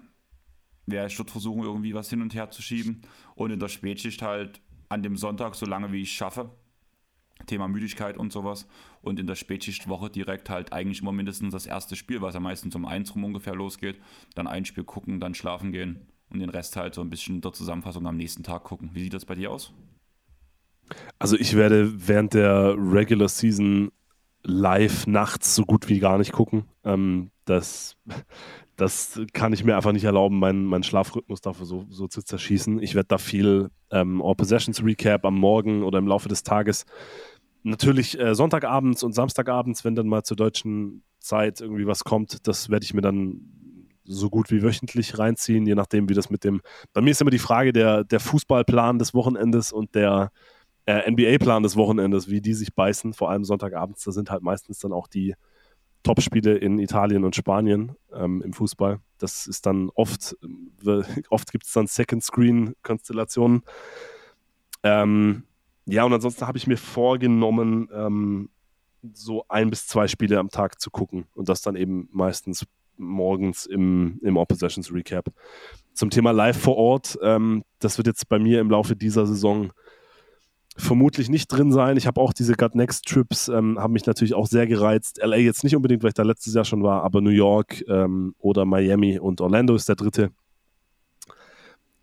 [0.86, 3.04] werde ich dort versuchen, irgendwie was hin und her zu schieben.
[3.36, 6.52] Und in der Spätschicht halt an dem Sonntag, so lange wie ich schaffe.
[7.46, 8.68] Thema Müdigkeit und sowas.
[9.02, 12.76] Und in der Spätschichtwoche direkt halt eigentlich immer mindestens das erste Spiel, was ja meistens
[12.76, 14.02] um eins rum ungefähr losgeht.
[14.36, 17.54] Dann ein Spiel gucken, dann schlafen gehen und den Rest halt so ein bisschen der
[17.54, 18.90] Zusammenfassung am nächsten Tag gucken.
[18.94, 19.74] Wie sieht das bei dir aus?
[21.20, 23.92] Also ich werde während der Regular Season
[24.44, 26.66] live nachts so gut wie gar nicht gucken.
[26.84, 27.96] Ähm, das,
[28.76, 32.82] das kann ich mir einfach nicht erlauben, meinen, meinen Schlafrhythmus dafür so, so zu zerschießen.
[32.82, 36.86] Ich werde da viel ähm, All Possessions Recap am Morgen oder im Laufe des Tages.
[37.64, 42.70] Natürlich äh, Sonntagabends und Samstagabends, wenn dann mal zur deutschen Zeit irgendwie was kommt, das
[42.70, 43.53] werde ich mir dann
[44.06, 46.62] so gut wie wöchentlich reinziehen, je nachdem, wie das mit dem.
[46.94, 50.32] Bei mir ist immer die Frage der, der Fußballplan des Wochenendes und der
[50.86, 54.04] äh, NBA-Plan des Wochenendes, wie die sich beißen, vor allem Sonntagabends.
[54.04, 55.36] Da sind halt meistens dann auch die
[56.04, 59.00] Topspiele in Italien und Spanien ähm, im Fußball.
[59.18, 60.36] Das ist dann oft,
[60.86, 63.64] äh, oft gibt es dann Second-Screen-Konstellationen.
[64.84, 65.44] Ähm,
[65.86, 68.50] ja, und ansonsten habe ich mir vorgenommen, ähm,
[69.14, 72.66] so ein bis zwei Spiele am Tag zu gucken und das dann eben meistens
[72.98, 75.30] morgens im, im Oppositions Recap.
[75.94, 79.72] Zum Thema Live vor Ort, ähm, das wird jetzt bei mir im Laufe dieser Saison
[80.76, 81.98] vermutlich nicht drin sein.
[81.98, 85.20] Ich habe auch diese Gut Next Trips, ähm, haben mich natürlich auch sehr gereizt.
[85.24, 88.34] LA jetzt nicht unbedingt, weil ich da letztes Jahr schon war, aber New York ähm,
[88.40, 90.32] oder Miami und Orlando ist der dritte.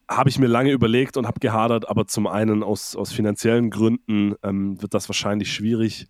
[0.09, 4.35] Habe ich mir lange überlegt und habe gehadert, aber zum einen aus, aus finanziellen Gründen
[4.43, 6.09] ähm, wird das wahrscheinlich schwierig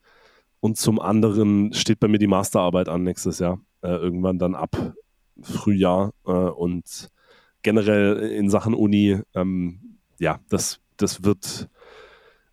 [0.60, 4.94] und zum anderen steht bei mir die Masterarbeit an nächstes Jahr, äh, irgendwann dann ab
[5.40, 7.10] Frühjahr äh, und
[7.62, 11.68] generell in Sachen Uni, ähm, ja, das, das wird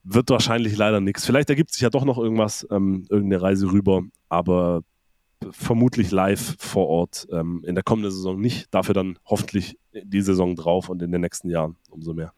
[0.10, 1.26] wird wahrscheinlich leider nichts.
[1.26, 4.84] Vielleicht ergibt sich ja doch noch irgendwas, ähm, irgendeine Reise rüber, aber
[5.52, 8.74] vermutlich live vor Ort ähm, in der kommenden Saison nicht.
[8.74, 12.34] Dafür dann hoffentlich die Saison drauf und in den nächsten Jahren umso mehr.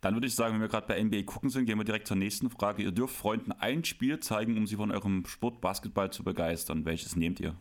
[0.00, 2.16] Dann würde ich sagen, wenn wir gerade bei NBA gucken sind, gehen wir direkt zur
[2.16, 2.84] nächsten Frage.
[2.84, 6.84] Ihr dürft Freunden ein Spiel zeigen, um sie von eurem Sport Basketball zu begeistern.
[6.84, 7.56] Welches nehmt ihr?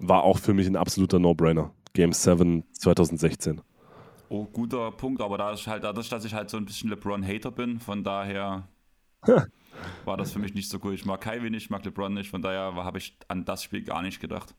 [0.00, 1.72] War auch für mich ein absoluter No-Brainer.
[1.92, 3.60] Game 7 2016.
[4.28, 7.50] Oh, guter Punkt, aber da ist halt, dadurch, dass ich halt so ein bisschen LeBron-Hater
[7.50, 8.68] bin, von daher
[10.04, 10.94] war das für mich nicht so cool.
[10.94, 13.82] Ich mag Kai wenig, ich mag LeBron nicht, von daher habe ich an das Spiel
[13.82, 14.54] gar nicht gedacht.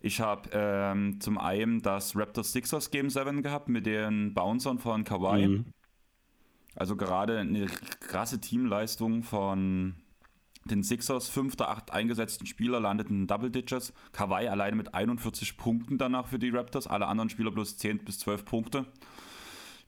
[0.00, 5.04] Ich habe ähm, zum einen das Raptors Sixers Game 7 gehabt mit den Bouncern von
[5.04, 5.46] Kawhi.
[5.46, 5.66] Mhm.
[6.74, 7.66] Also gerade eine
[8.00, 9.96] krasse Teamleistung von
[10.64, 13.92] den Sixers, fünfter, acht eingesetzten Spieler landeten Double Digits.
[14.12, 18.18] Kawhi alleine mit 41 Punkten danach für die Raptors, alle anderen Spieler plus 10 bis
[18.20, 18.86] 12 Punkte.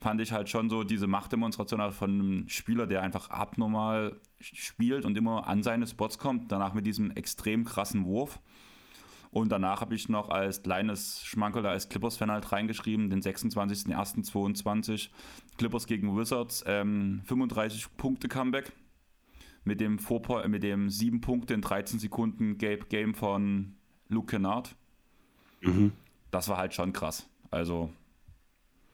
[0.00, 5.16] Fand ich halt schon so diese Machtdemonstration von einem Spieler, der einfach abnormal spielt und
[5.16, 6.50] immer an seine Spots kommt.
[6.50, 8.40] Danach mit diesem extrem krassen Wurf.
[9.30, 15.08] Und danach habe ich noch als kleines Schmankerl als Clippers-Fan halt reingeschrieben, den 26.01.22.
[15.56, 18.72] Clippers gegen Wizards, ähm, 35 Punkte Comeback
[19.64, 23.74] mit dem, Vorpo mit dem 7 Punkte in 13 Sekunden Game von
[24.08, 24.74] Luke Kennard.
[25.60, 25.92] Mhm.
[26.30, 27.28] Das war halt schon krass.
[27.50, 27.90] Also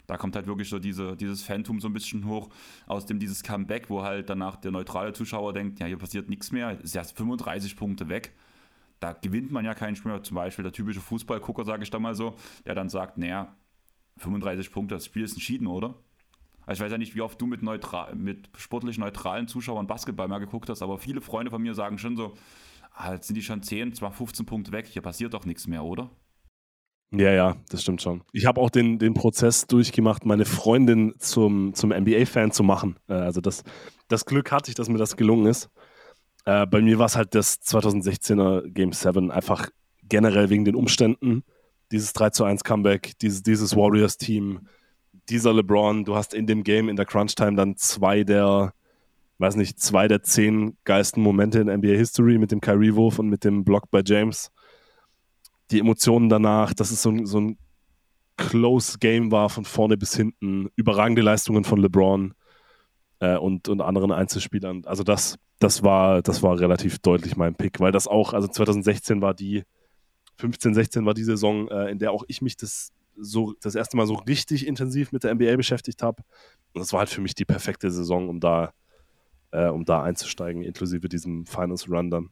[0.09, 2.49] da kommt halt wirklich so diese, dieses Phantom so ein bisschen hoch,
[2.87, 6.51] aus dem dieses Comeback, wo halt danach der neutrale Zuschauer denkt, ja, hier passiert nichts
[6.51, 8.33] mehr, ist erst 35 Punkte weg.
[9.01, 10.23] Da gewinnt man ja keinen Spiel mehr.
[10.23, 12.35] Zum Beispiel der typische Fußballgucker, sage ich da mal so,
[12.67, 13.55] der dann sagt, naja,
[14.17, 15.95] 35 Punkte, das Spiel ist entschieden, oder?
[16.69, 20.29] Also ich weiß ja nicht, wie oft du mit, neutral, mit sportlich neutralen Zuschauern Basketball
[20.29, 22.35] mal geguckt hast, aber viele Freunde von mir sagen schon so,
[22.93, 25.83] ah, jetzt sind die schon 10, zwar 15 Punkte weg, hier passiert doch nichts mehr,
[25.83, 26.11] oder?
[27.11, 28.23] Ja, ja, das stimmt schon.
[28.35, 32.99] Ich habe auch den, den Prozess durchgemacht, meine Freundin zum, zum NBA-Fan zu machen.
[33.09, 33.65] Äh, also das,
[34.09, 35.71] das Glück hatte ich, dass mir das gelungen ist.
[36.45, 39.71] Äh, bei mir war es halt das 2016er Game 7 einfach
[40.03, 41.45] generell wegen den Umständen.
[41.93, 44.69] Dieses 3 zu 1 Comeback, dieses, dieses Warriors-Team,
[45.31, 48.73] dieser LeBron, du hast in dem Game in der Crunch-Time dann zwei der,
[49.39, 53.45] weiß nicht, zwei der zehn geilsten Momente in NBA History mit dem Kyrie-Wurf und mit
[53.45, 54.51] dem Block bei James.
[55.71, 57.59] Die Emotionen danach, dass es so, ein, so ein
[58.37, 62.35] close Game war von vorne bis hinten, überragende Leistungen von LeBron
[63.21, 64.85] äh, und, und anderen Einzelspielern.
[64.87, 69.21] Also das, das war, das war relativ deutlich mein Pick, weil das auch, also 2016
[69.21, 69.65] war die,
[70.39, 73.97] 15, 16 war die Saison, äh, in der auch ich mich das so das erste
[73.97, 76.23] Mal so richtig intensiv mit der NBA beschäftigt habe.
[76.73, 78.73] Und das war halt für mich die perfekte Saison, um da,
[79.51, 82.31] äh, um da einzusteigen, inklusive diesem Finals Run dann.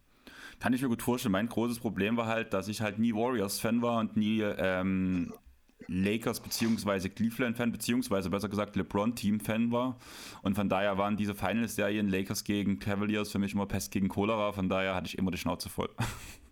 [0.59, 1.33] Kann ich mir gut vorstellen.
[1.33, 5.33] Mein großes Problem war halt, dass ich halt nie Warriors-Fan war und nie ähm,
[5.89, 7.09] Lakers bzw.
[7.11, 9.99] Cleveland-Fan, beziehungsweise besser gesagt LeBron-Team-Fan war.
[10.43, 14.53] Und von daher waren diese Finals-Serien Lakers gegen Cavaliers für mich immer Pest gegen Cholera.
[14.53, 15.91] Von daher hatte ich immer die Schnauze voll.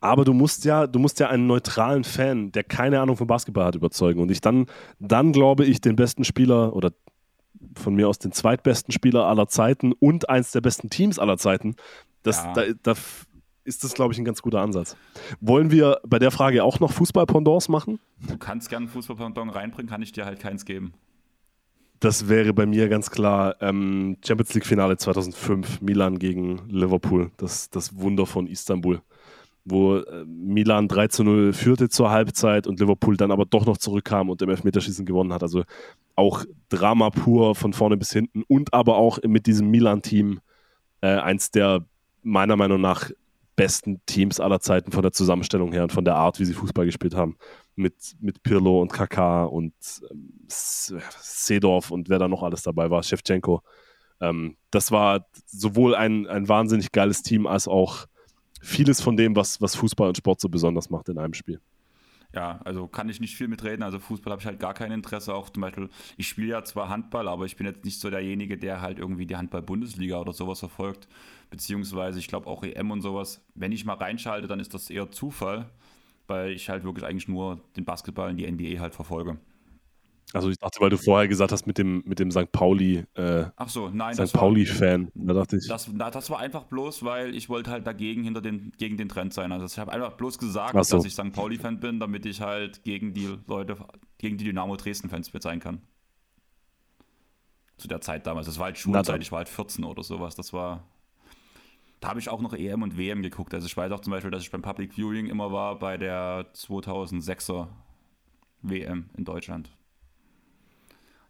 [0.00, 3.66] Aber du musst ja, du musst ja einen neutralen Fan, der keine Ahnung von Basketball
[3.66, 4.20] hat, überzeugen.
[4.20, 4.66] Und ich dann,
[5.00, 6.92] dann glaube ich, den besten Spieler oder
[7.76, 11.76] von mir aus den zweitbesten Spieler aller Zeiten und eins der besten Teams aller Zeiten,
[12.22, 12.52] das, ja.
[12.52, 12.94] da, da
[13.64, 14.96] ist das, glaube ich, ein ganz guter Ansatz.
[15.40, 17.98] Wollen wir bei der Frage auch noch Fußball-Pendants machen?
[18.28, 20.92] Du kannst gerne Fußball-Pendant reinbringen, kann ich dir halt keins geben.
[22.00, 27.96] Das wäre bei mir ganz klar ähm, Champions League-Finale 2005, Milan gegen Liverpool, das, das
[27.98, 29.00] Wunder von Istanbul
[29.64, 33.78] wo äh, Milan 3 zu 0 führte zur Halbzeit und Liverpool dann aber doch noch
[33.78, 35.42] zurückkam und im Elfmeterschießen gewonnen hat.
[35.42, 35.64] Also
[36.16, 40.40] auch Drama pur von vorne bis hinten und aber auch mit diesem Milan-Team
[41.00, 41.84] äh, eins der
[42.22, 43.10] meiner Meinung nach
[43.56, 46.86] besten Teams aller Zeiten von der Zusammenstellung her und von der Art, wie sie Fußball
[46.86, 47.36] gespielt haben.
[47.76, 49.74] Mit, mit Pirlo und Kaká und
[50.10, 53.62] ähm, Seedorf und wer da noch alles dabei war, Shevchenko.
[54.20, 58.06] Ähm, das war sowohl ein, ein wahnsinnig geiles Team als auch
[58.64, 61.60] vieles von dem, was, was Fußball und Sport so besonders macht in einem Spiel.
[62.34, 63.82] ja, also kann ich nicht viel mitreden.
[63.82, 65.34] Also Fußball habe ich halt gar kein Interesse.
[65.34, 68.58] Auch zum Beispiel, ich spiele ja zwar Handball, aber ich bin jetzt nicht so derjenige,
[68.58, 71.08] der halt irgendwie die Handball-Bundesliga oder sowas verfolgt.
[71.50, 73.44] Beziehungsweise, ich glaube auch EM und sowas.
[73.54, 75.70] Wenn ich mal reinschalte, dann ist das eher Zufall,
[76.26, 79.38] weil ich halt wirklich eigentlich nur den Basketball in die NBA halt verfolge.
[80.32, 82.50] Also ich dachte, weil du vorher gesagt hast mit dem, mit dem St.
[82.50, 84.32] Pauli, äh, Ach so, nein, St.
[84.32, 85.12] Pauli-Fan.
[85.14, 85.68] Da dachte ich.
[85.68, 89.32] Das, das war einfach bloß, weil ich wollte halt dagegen hinter den, gegen den Trend
[89.32, 89.52] sein.
[89.52, 90.96] Also ich habe einfach bloß gesagt, so.
[90.96, 91.32] dass ich St.
[91.32, 93.76] Pauli-Fan bin, damit ich halt gegen die Leute,
[94.18, 95.82] gegen die Dynamo Dresden-Fans sein kann.
[97.76, 98.46] Zu der Zeit damals.
[98.46, 100.34] Das war halt Schulzeit, ich war halt 14 oder sowas.
[100.34, 100.84] Das war.
[102.00, 103.54] Da habe ich auch noch EM und WM geguckt.
[103.54, 106.52] Also ich weiß auch zum Beispiel, dass ich beim Public Viewing immer war bei der
[106.54, 107.68] 2006er
[108.62, 109.70] WM in Deutschland.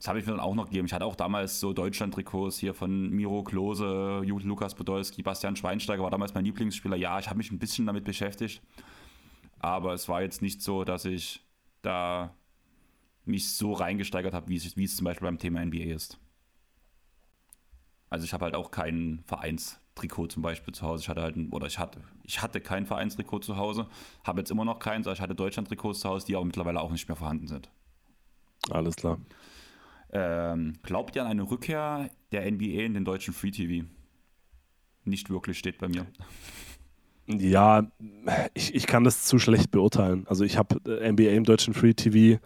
[0.04, 0.84] Das habe ich mir dann auch noch gegeben.
[0.84, 6.10] Ich hatte auch damals so Deutschland-Trikots hier von Miro Klose, Lukas Podolski, Bastian Schweinsteiger war
[6.10, 6.94] damals mein Lieblingsspieler.
[6.96, 8.60] Ja, ich habe mich ein bisschen damit beschäftigt.
[9.60, 11.42] Aber es war jetzt nicht so, dass ich
[11.80, 12.34] da
[13.24, 16.20] mich so reingesteigert habe, wie es, wie es zum Beispiel beim Thema NBA ist.
[18.10, 21.04] Also ich habe halt auch kein Vereinstrikot zum Beispiel zu Hause.
[21.04, 23.88] Ich hatte halt, ein, oder ich hatte, ich hatte kein Vereinstrikot zu Hause,
[24.22, 26.92] habe jetzt immer noch keins, aber ich hatte Deutschland-Trikots zu Hause, die aber mittlerweile auch
[26.92, 27.70] nicht mehr vorhanden sind.
[28.70, 29.18] Alles klar.
[30.14, 33.86] Ähm, glaubt ihr an eine Rückkehr der NBA in den deutschen Free TV?
[35.04, 36.06] Nicht wirklich steht bei mir.
[37.26, 37.90] Ja,
[38.54, 40.24] ich, ich kann das zu schlecht beurteilen.
[40.28, 42.40] Also ich habe äh, NBA im deutschen Free TV.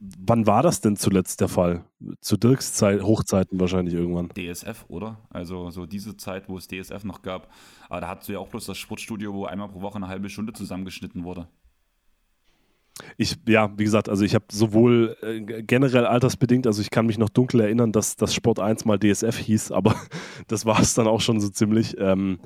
[0.00, 1.84] Wann war das denn zuletzt der Fall?
[2.20, 4.28] Zu Dirks Zeit, Hochzeiten wahrscheinlich irgendwann.
[4.28, 5.26] DSF, oder?
[5.30, 7.52] Also so diese Zeit, wo es DSF noch gab.
[7.88, 10.28] Aber da hattest du ja auch bloß das Sportstudio, wo einmal pro Woche eine halbe
[10.28, 11.48] Stunde zusammengeschnitten wurde.
[13.16, 17.18] Ich, ja, wie gesagt, also ich habe sowohl äh, generell altersbedingt, also ich kann mich
[17.18, 19.94] noch dunkel erinnern, dass das Sport 1 mal DSF hieß, aber
[20.48, 21.96] das war es dann auch schon so ziemlich.
[21.98, 22.40] Ähm,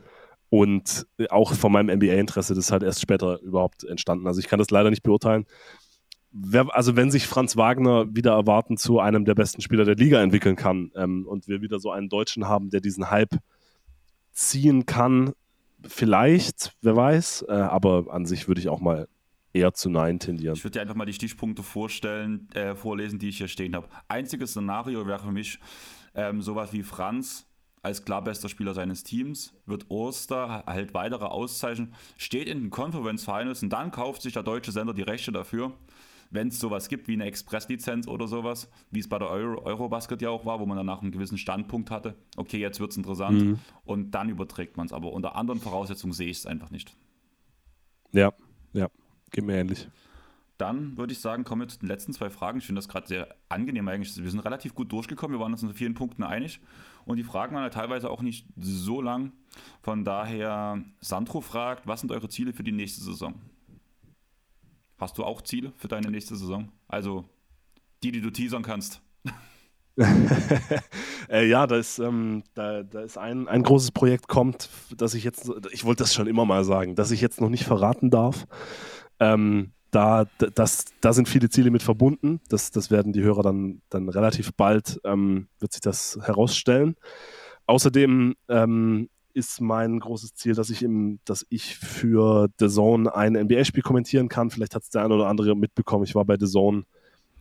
[0.52, 4.26] und auch von meinem NBA-Interesse, das ist halt erst später überhaupt entstanden.
[4.26, 5.46] Also ich kann das leider nicht beurteilen.
[6.30, 10.22] Wer, also wenn sich Franz Wagner wieder erwarten zu einem der besten Spieler der Liga
[10.22, 13.34] entwickeln kann ähm, und wir wieder so einen Deutschen haben, der diesen Hype
[14.32, 15.32] ziehen kann,
[15.86, 19.08] vielleicht, wer weiß, äh, aber an sich würde ich auch mal
[19.52, 20.56] eher zu Nein tendieren.
[20.56, 23.88] Ich würde dir einfach mal die Stichpunkte vorstellen, äh, vorlesen, die ich hier stehen habe.
[24.08, 25.58] Einziges Szenario wäre für mich
[26.14, 27.46] ähm, sowas wie Franz
[27.82, 33.24] als klar bester Spieler seines Teams, wird Oster halt weitere Auszeichnungen, steht in den Conference
[33.24, 35.72] Finals und dann kauft sich der deutsche Sender die Rechte dafür,
[36.30, 40.22] wenn es sowas gibt wie eine Express-Lizenz oder sowas, wie es bei der Euro Eurobasket
[40.22, 42.14] ja auch war, wo man danach einen gewissen Standpunkt hatte.
[42.36, 43.58] Okay, jetzt wird es interessant mhm.
[43.84, 44.92] und dann überträgt man es.
[44.92, 46.96] Aber unter anderen Voraussetzungen sehe ich es einfach nicht.
[48.12, 48.32] Ja,
[48.72, 48.88] ja.
[49.32, 49.88] Geht mir ähnlich.
[50.58, 52.58] Dann würde ich sagen, kommen wir zu den letzten zwei Fragen.
[52.58, 54.22] Ich finde das gerade sehr angenehm eigentlich.
[54.22, 55.36] Wir sind relativ gut durchgekommen.
[55.36, 56.60] Wir waren uns in vielen Punkten einig.
[57.04, 59.32] Und die Fragen waren ja teilweise auch nicht so lang.
[59.82, 63.34] Von daher, Sandro fragt, was sind eure Ziele für die nächste Saison?
[64.98, 66.70] Hast du auch Ziele für deine nächste Saison?
[66.86, 67.24] Also
[68.04, 69.00] die, die du teasern kannst.
[71.28, 75.24] äh, ja, da ist, ähm, da, da ist ein, ein großes Projekt kommt, dass ich
[75.24, 78.46] jetzt, ich wollte das schon immer mal sagen, dass ich jetzt noch nicht verraten darf.
[79.22, 82.40] Ähm, da, das, da sind viele Ziele mit verbunden.
[82.48, 86.96] Das, das werden die Hörer dann, dann relativ bald, ähm, wird sich das herausstellen.
[87.66, 93.34] Außerdem ähm, ist mein großes Ziel, dass ich, im, dass ich für The Zone ein
[93.34, 94.50] NBA-Spiel kommentieren kann.
[94.50, 96.04] Vielleicht hat es der eine oder andere mitbekommen.
[96.04, 96.84] Ich war bei The Zone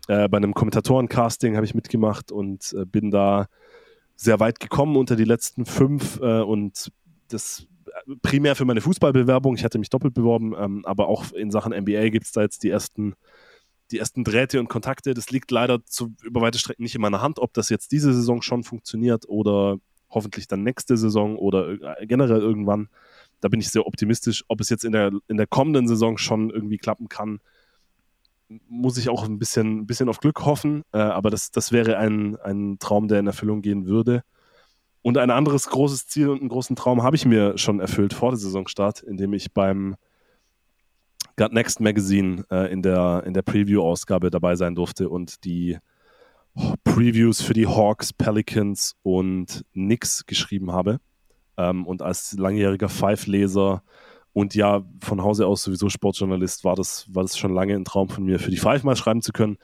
[0.08, 3.48] äh, bei einem Kommentatoren-Casting, habe ich mitgemacht und äh, bin da
[4.16, 6.92] sehr weit gekommen unter die letzten fünf äh, und
[7.30, 7.66] das
[8.22, 9.56] primär für meine Fußballbewerbung.
[9.56, 12.64] Ich hatte mich doppelt beworben, ähm, aber auch in Sachen NBA gibt es da jetzt
[12.64, 13.16] die ersten,
[13.92, 15.14] die ersten Drähte und Kontakte.
[15.14, 18.14] Das liegt leider zu, über weite Strecken nicht in meiner Hand, ob das jetzt diese
[18.14, 19.78] Saison schon funktioniert oder
[20.10, 22.90] hoffentlich dann nächste Saison oder äh, generell irgendwann.
[23.40, 24.44] Da bin ich sehr optimistisch.
[24.48, 27.40] Ob es jetzt in der, in der kommenden Saison schon irgendwie klappen kann,
[28.68, 30.84] muss ich auch ein bisschen, ein bisschen auf Glück hoffen.
[30.92, 34.24] Äh, aber das, das wäre ein, ein Traum, der in Erfüllung gehen würde.
[35.02, 38.32] Und ein anderes großes Ziel und einen großen Traum habe ich mir schon erfüllt vor
[38.32, 39.96] der Saisonstart, indem ich beim
[41.38, 45.78] Got Next Magazine äh, in der, in der Preview-Ausgabe dabei sein durfte und die
[46.84, 51.00] Previews für die Hawks, Pelicans und Knicks geschrieben habe.
[51.58, 53.84] Ähm, und als langjähriger Five-Leser
[54.34, 58.10] und ja, von Hause aus sowieso Sportjournalist war das, war das schon lange ein Traum
[58.10, 59.58] von mir, für die Five mal schreiben zu können,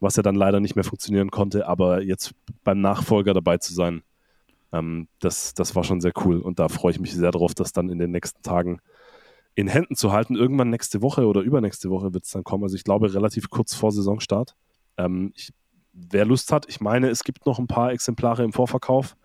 [0.00, 2.32] was ja dann leider nicht mehr funktionieren konnte, aber jetzt
[2.62, 4.02] beim Nachfolger dabei zu sein,
[4.74, 7.72] ähm, das, das war schon sehr cool und da freue ich mich sehr darauf, das
[7.72, 8.80] dann in den nächsten Tagen
[9.54, 10.34] in Händen zu halten.
[10.34, 12.64] Irgendwann nächste Woche oder übernächste Woche wird es dann kommen.
[12.64, 14.56] Also ich glaube relativ kurz vor Saisonstart.
[14.96, 15.52] Ähm, ich,
[15.92, 19.16] wer Lust hat, ich meine, es gibt noch ein paar Exemplare im Vorverkauf.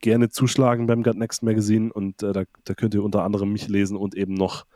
[0.00, 3.66] Gerne zuschlagen beim Gut Next Magazine und äh, da, da könnt ihr unter anderem mich
[3.66, 4.66] lesen und eben noch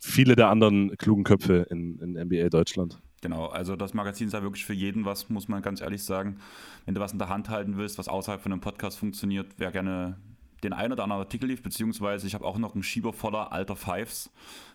[0.00, 3.00] viele der anderen klugen Köpfe in, in NBA Deutschland.
[3.22, 6.38] Genau, also das Magazin ist ja wirklich für jeden was, muss man ganz ehrlich sagen.
[6.86, 9.70] Wenn du was in der Hand halten willst, was außerhalb von einem Podcast funktioniert, wer
[9.70, 10.16] gerne
[10.62, 13.76] den einen oder anderen Artikel lief, beziehungsweise ich habe auch noch einen Schieber voller alter
[13.76, 14.30] Fives.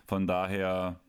[0.06, 1.00] Von daher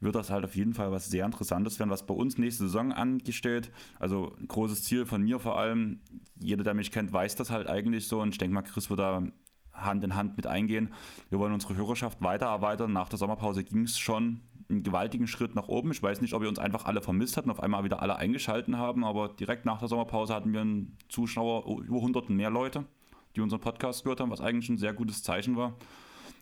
[0.00, 2.92] wird das halt auf jeden Fall was sehr Interessantes werden, was bei uns nächste Saison
[2.92, 3.70] angestellt.
[3.98, 6.00] Also ein großes Ziel von mir vor allem.
[6.38, 9.00] Jeder, der mich kennt, weiß das halt eigentlich so und ich denke mal, Chris wird
[9.00, 9.22] da
[9.72, 10.92] Hand in Hand mit eingehen.
[11.28, 12.92] Wir wollen unsere Hörerschaft weiter erweitern.
[12.92, 15.92] Nach der Sommerpause ging es schon einen gewaltigen Schritt nach oben.
[15.92, 18.78] Ich weiß nicht, ob wir uns einfach alle vermisst hatten, auf einmal wieder alle eingeschalten
[18.78, 22.84] haben, aber direkt nach der Sommerpause hatten wir einen Zuschauer, über hunderten mehr Leute,
[23.36, 25.74] die unseren Podcast gehört haben, was eigentlich ein sehr gutes Zeichen war,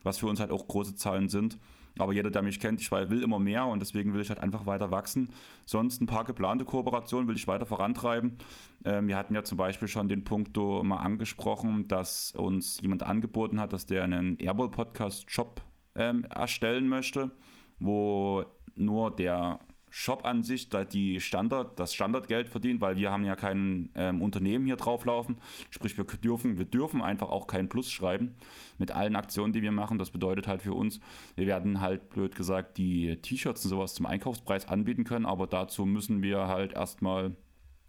[0.02, 1.58] was für uns halt auch große Zahlen sind.
[1.98, 4.66] Aber jeder, der mich kennt, ich will immer mehr und deswegen will ich halt einfach
[4.66, 5.28] weiter wachsen.
[5.64, 8.38] Sonst ein paar geplante Kooperationen will ich weiter vorantreiben.
[8.84, 13.60] Ähm, wir hatten ja zum Beispiel schon den Punkt mal angesprochen, dass uns jemand angeboten
[13.60, 15.62] hat, dass der einen Airball-Podcast-Shop
[15.94, 17.30] ähm, erstellen möchte,
[17.78, 18.44] wo
[18.76, 19.60] nur der
[19.96, 24.22] Shop an sich da die Standard, das Standardgeld verdient, weil wir haben ja kein ähm,
[24.22, 25.36] Unternehmen hier drauflaufen.
[25.70, 28.34] Sprich, wir dürfen, wir dürfen einfach auch kein Plus schreiben
[28.76, 30.00] mit allen Aktionen, die wir machen.
[30.00, 30.98] Das bedeutet halt für uns,
[31.36, 35.86] wir werden halt blöd gesagt die T-Shirts und sowas zum Einkaufspreis anbieten können, aber dazu
[35.86, 37.36] müssen wir halt erstmal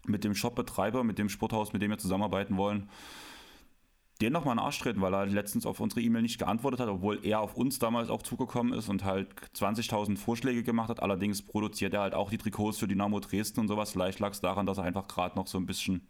[0.05, 2.87] mit dem Shopbetreiber, mit dem Sporthaus, mit dem wir zusammenarbeiten wollen,
[4.21, 6.87] den nochmal in den Arsch treten, weil er letztens auf unsere E-Mail nicht geantwortet hat,
[6.87, 11.01] obwohl er auf uns damals auch zugekommen ist und halt 20.000 Vorschläge gemacht hat.
[11.01, 13.91] Allerdings produziert er halt auch die Trikots für Dynamo Dresden und sowas.
[13.91, 16.07] Vielleicht lag es daran, dass er einfach gerade noch so ein bisschen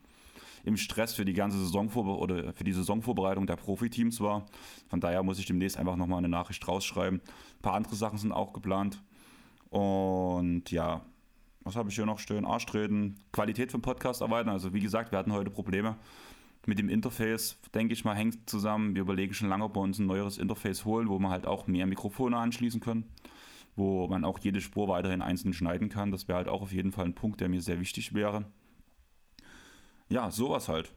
[0.65, 4.45] im Stress für die ganze Saisonvorbe oder für die Saisonvorbereitung der Profiteams war.
[4.87, 7.21] Von daher muss ich demnächst einfach nochmal eine Nachricht rausschreiben.
[7.21, 9.01] Ein paar andere Sachen sind auch geplant.
[9.69, 11.01] Und ja,
[11.61, 12.45] was habe ich hier noch stehen?
[12.45, 14.49] Arschtreten, Qualität vom Podcast erweitern.
[14.49, 15.97] Also wie gesagt, wir hatten heute Probleme
[16.67, 18.95] mit dem Interface, denke ich mal, hängt zusammen.
[18.95, 21.67] Wir überlegen schon lange, ob wir uns ein neueres Interface holen, wo wir halt auch
[21.67, 23.05] mehr Mikrofone anschließen können,
[23.75, 26.11] wo man auch jede Spur weiterhin einzeln schneiden kann.
[26.11, 28.45] Das wäre halt auch auf jeden Fall ein Punkt, der mir sehr wichtig wäre.
[30.09, 30.93] Ja, sowas halt.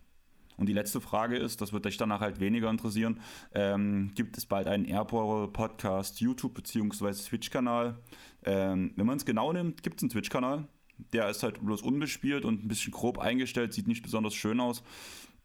[0.57, 3.21] Und die letzte Frage ist, das wird dich danach halt weniger interessieren,
[3.55, 7.13] ähm, gibt es bald einen Airport Podcast YouTube bzw.
[7.13, 7.97] Twitch-Kanal?
[8.45, 10.67] Ähm, wenn man es genau nimmt, gibt es einen Twitch-Kanal.
[11.13, 14.83] Der ist halt bloß unbespielt und ein bisschen grob eingestellt, sieht nicht besonders schön aus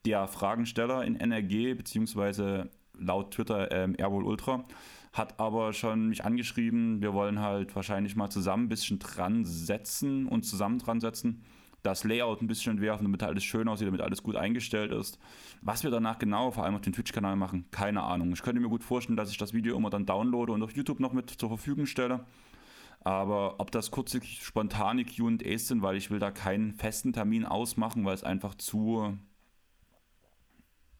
[0.05, 4.65] der Fragensteller in NRG, beziehungsweise laut Twitter ähm, Airwall Ultra,
[5.13, 10.27] hat aber schon mich angeschrieben, wir wollen halt wahrscheinlich mal zusammen ein bisschen dran setzen
[10.27, 11.43] und zusammen dran setzen,
[11.83, 15.19] das Layout ein bisschen entwerfen, damit alles schön aussieht, damit alles gut eingestellt ist.
[15.61, 18.31] Was wir danach genau, vor allem auf dem Twitch-Kanal machen, keine Ahnung.
[18.31, 21.01] Ich könnte mir gut vorstellen, dass ich das Video immer dann downloade und auf YouTube
[21.01, 22.25] noch mit zur Verfügung stelle.
[23.01, 28.05] Aber ob das kurze, spontane QAs sind, weil ich will da keinen festen Termin ausmachen,
[28.05, 29.17] weil es einfach zu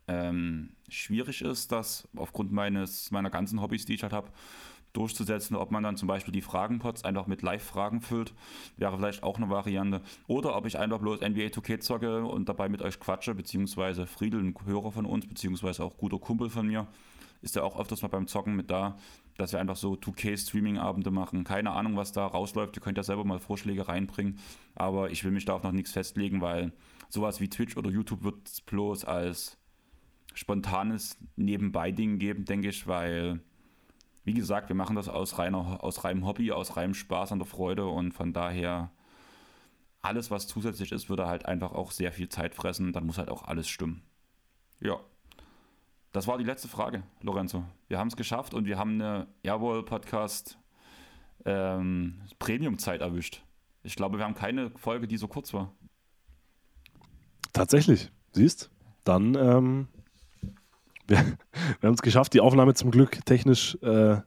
[0.08, 4.30] ähm, schwierig ist, das aufgrund meines, meiner ganzen Hobbys, die ich halt habe,
[4.94, 8.34] durchzusetzen, ob man dann zum Beispiel die Fragenpots einfach mit Live-Fragen füllt,
[8.78, 10.02] wäre vielleicht auch eine Variante.
[10.28, 14.42] Oder ob ich einfach bloß NBA 2K zocke und dabei mit euch quatsche, beziehungsweise Friedel,
[14.42, 16.88] ein Hörer von uns, beziehungsweise auch guter Kumpel von mir,
[17.42, 18.98] ist ja auch öfters mal beim Zocken mit da,
[19.38, 21.44] dass wir einfach so 2K-Streaming-Abende machen.
[21.44, 22.78] Keine Ahnung, was da rausläuft.
[22.78, 24.40] Ihr könnt ja selber mal Vorschläge reinbringen,
[24.76, 26.72] aber ich will mich da auf noch nichts festlegen, weil
[27.10, 29.58] sowas wie Twitch oder YouTube wird bloß als
[30.34, 33.40] spontanes Nebenbei-Ding geben, denke ich, weil,
[34.24, 37.48] wie gesagt, wir machen das aus, reiner, aus reinem Hobby, aus reinem Spaß an der
[37.48, 38.92] Freude und von daher
[40.02, 42.92] alles, was zusätzlich ist, würde halt einfach auch sehr viel Zeit fressen.
[42.92, 44.04] Dann muss halt auch alles stimmen.
[44.80, 45.00] Ja.
[46.12, 47.64] Das war die letzte Frage, Lorenzo.
[47.88, 50.60] Wir haben es geschafft und wir haben eine Airwall-Podcast
[51.46, 53.44] ähm, Premium-Zeit erwischt.
[53.82, 55.74] Ich glaube, wir haben keine Folge, die so kurz war.
[57.54, 58.70] Tatsächlich, siehst?
[59.06, 59.88] Dann ähm,
[61.14, 61.38] wir,
[61.80, 64.18] wir haben es geschafft, die Aufnahme zum Glück technisch, äh,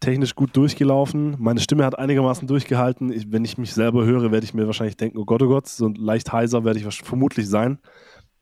[0.00, 1.36] technisch gut durchgelaufen.
[1.38, 3.12] Meine Stimme hat einigermaßen durchgehalten.
[3.12, 5.68] Ich, wenn ich mich selber höre, werde ich mir wahrscheinlich denken, oh Gott, oh Gott,
[5.68, 7.78] so leicht heiser werde ich vermutlich sein.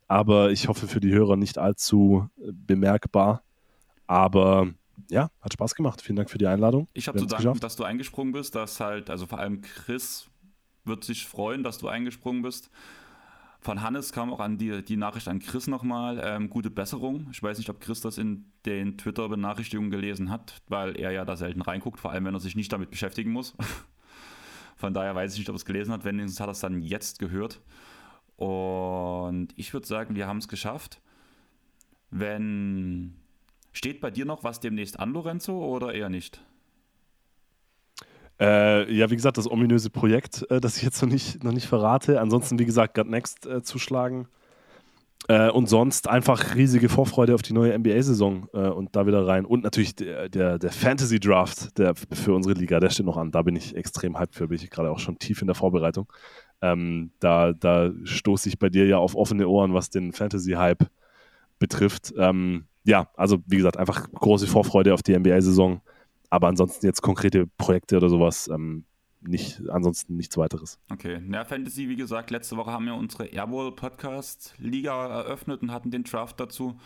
[0.08, 3.42] Aber ich hoffe für die Hörer nicht allzu äh, bemerkbar.
[4.06, 4.68] Aber
[5.10, 6.02] ja, hat Spaß gemacht.
[6.02, 6.88] Vielen Dank für die Einladung.
[6.92, 7.64] Ich habe zu danken, geschafft.
[7.64, 10.28] dass du eingesprungen bist, dass halt, also vor allem Chris
[10.84, 12.70] wird sich freuen, dass du eingesprungen bist.
[13.62, 16.20] Von Hannes kam auch an die, die Nachricht an Chris nochmal.
[16.24, 17.28] Ähm, gute Besserung.
[17.30, 21.36] Ich weiß nicht, ob Chris das in den Twitter-Benachrichtigungen gelesen hat, weil er ja da
[21.36, 23.54] selten reinguckt, vor allem wenn er sich nicht damit beschäftigen muss.
[24.76, 26.04] Von daher weiß ich nicht, ob er es gelesen hat.
[26.04, 27.60] Nicht, hat er es dann jetzt gehört.
[28.34, 31.00] Und ich würde sagen, wir haben es geschafft.
[32.10, 33.14] Wenn.
[33.70, 36.42] Steht bei dir noch was demnächst an, Lorenzo, oder eher nicht?
[38.42, 41.68] Äh, ja, wie gesagt, das ominöse Projekt, äh, das ich jetzt noch nicht, noch nicht
[41.68, 42.20] verrate.
[42.20, 44.26] Ansonsten, wie gesagt, Gut Next äh, zuschlagen.
[45.28, 49.44] Äh, und sonst einfach riesige Vorfreude auf die neue NBA-Saison äh, und da wieder rein.
[49.44, 53.30] Und natürlich der, der, der Fantasy-Draft der für unsere Liga, der steht noch an.
[53.30, 56.12] Da bin ich extrem hyped für, bin ich gerade auch schon tief in der Vorbereitung.
[56.60, 60.88] Ähm, da, da stoße ich bei dir ja auf offene Ohren, was den Fantasy-Hype
[61.60, 62.12] betrifft.
[62.18, 65.80] Ähm, ja, also wie gesagt, einfach große Vorfreude auf die NBA-Saison.
[66.32, 68.86] Aber ansonsten jetzt konkrete Projekte oder sowas ähm,
[69.20, 70.80] nicht, ansonsten nichts weiteres.
[70.90, 75.72] Okay, ja, Fantasy, wie gesagt, letzte Woche haben wir unsere Airwall Podcast Liga eröffnet und
[75.72, 76.80] hatten den Draft dazu.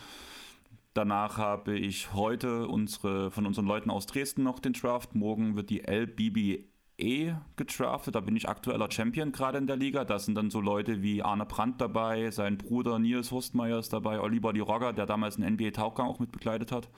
[0.93, 5.15] Danach habe ich heute unsere, von unseren Leuten aus Dresden noch den Draft.
[5.15, 8.15] Morgen wird die LBBE gedraftet.
[8.15, 10.03] Da bin ich aktueller Champion gerade in der Liga.
[10.03, 14.19] Da sind dann so Leute wie Arne Brandt dabei, sein Bruder Nils Hostmeier ist dabei,
[14.19, 16.89] Oliver Di Rogger, der damals einen NBA-Tauchgang auch mit begleitet hat.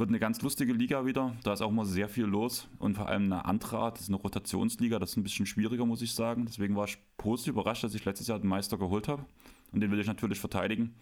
[0.00, 1.36] Wird eine ganz lustige Liga wieder.
[1.42, 2.66] Da ist auch immer sehr viel los.
[2.78, 6.00] Und vor allem eine Antrag, das ist eine Rotationsliga, das ist ein bisschen schwieriger, muss
[6.00, 6.46] ich sagen.
[6.46, 9.26] Deswegen war ich positiv überrascht, dass ich letztes Jahr den Meister geholt habe.
[9.72, 10.94] Und den will ich natürlich verteidigen.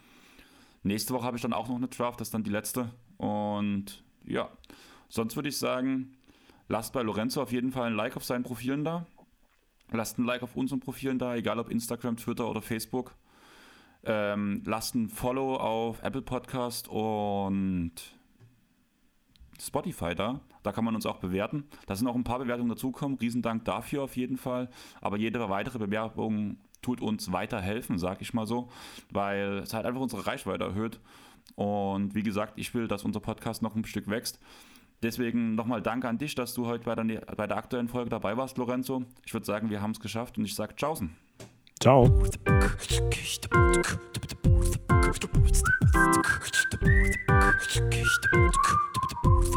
[0.83, 2.91] Nächste Woche habe ich dann auch noch eine Draft, das ist dann die letzte.
[3.19, 4.49] Und ja,
[5.09, 6.17] sonst würde ich sagen,
[6.67, 9.07] lasst bei Lorenzo auf jeden Fall ein Like auf seinen Profilen da.
[9.93, 13.15] Lasst ein Like auf unseren Profilen da, egal ob Instagram, Twitter oder Facebook.
[14.03, 18.18] Ähm, lasst ein Follow auf Apple Podcast und
[19.61, 20.41] Spotify da.
[20.63, 21.65] Da kann man uns auch bewerten.
[21.87, 23.19] Da sind auch ein paar Bewertungen dazugekommen.
[23.19, 24.69] Riesendank dafür auf jeden Fall.
[25.01, 28.69] Aber jede weitere Bewerbung tut uns weiterhelfen, sag ich mal so,
[29.11, 31.01] weil es halt einfach unsere Reichweite erhöht.
[31.57, 34.39] Und wie gesagt, ich will, dass unser Podcast noch ein Stück wächst.
[35.03, 38.37] Deswegen nochmal Danke an dich, dass du heute bei der, bei der aktuellen Folge dabei
[38.37, 39.05] warst, Lorenzo.
[39.25, 41.15] Ich würde sagen, wir haben es geschafft und ich sage Tschaußen.
[41.81, 42.07] Ciao.
[42.07, 42.79] Ciao.
[49.41, 49.57] Thank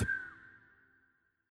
[0.00, 0.15] you.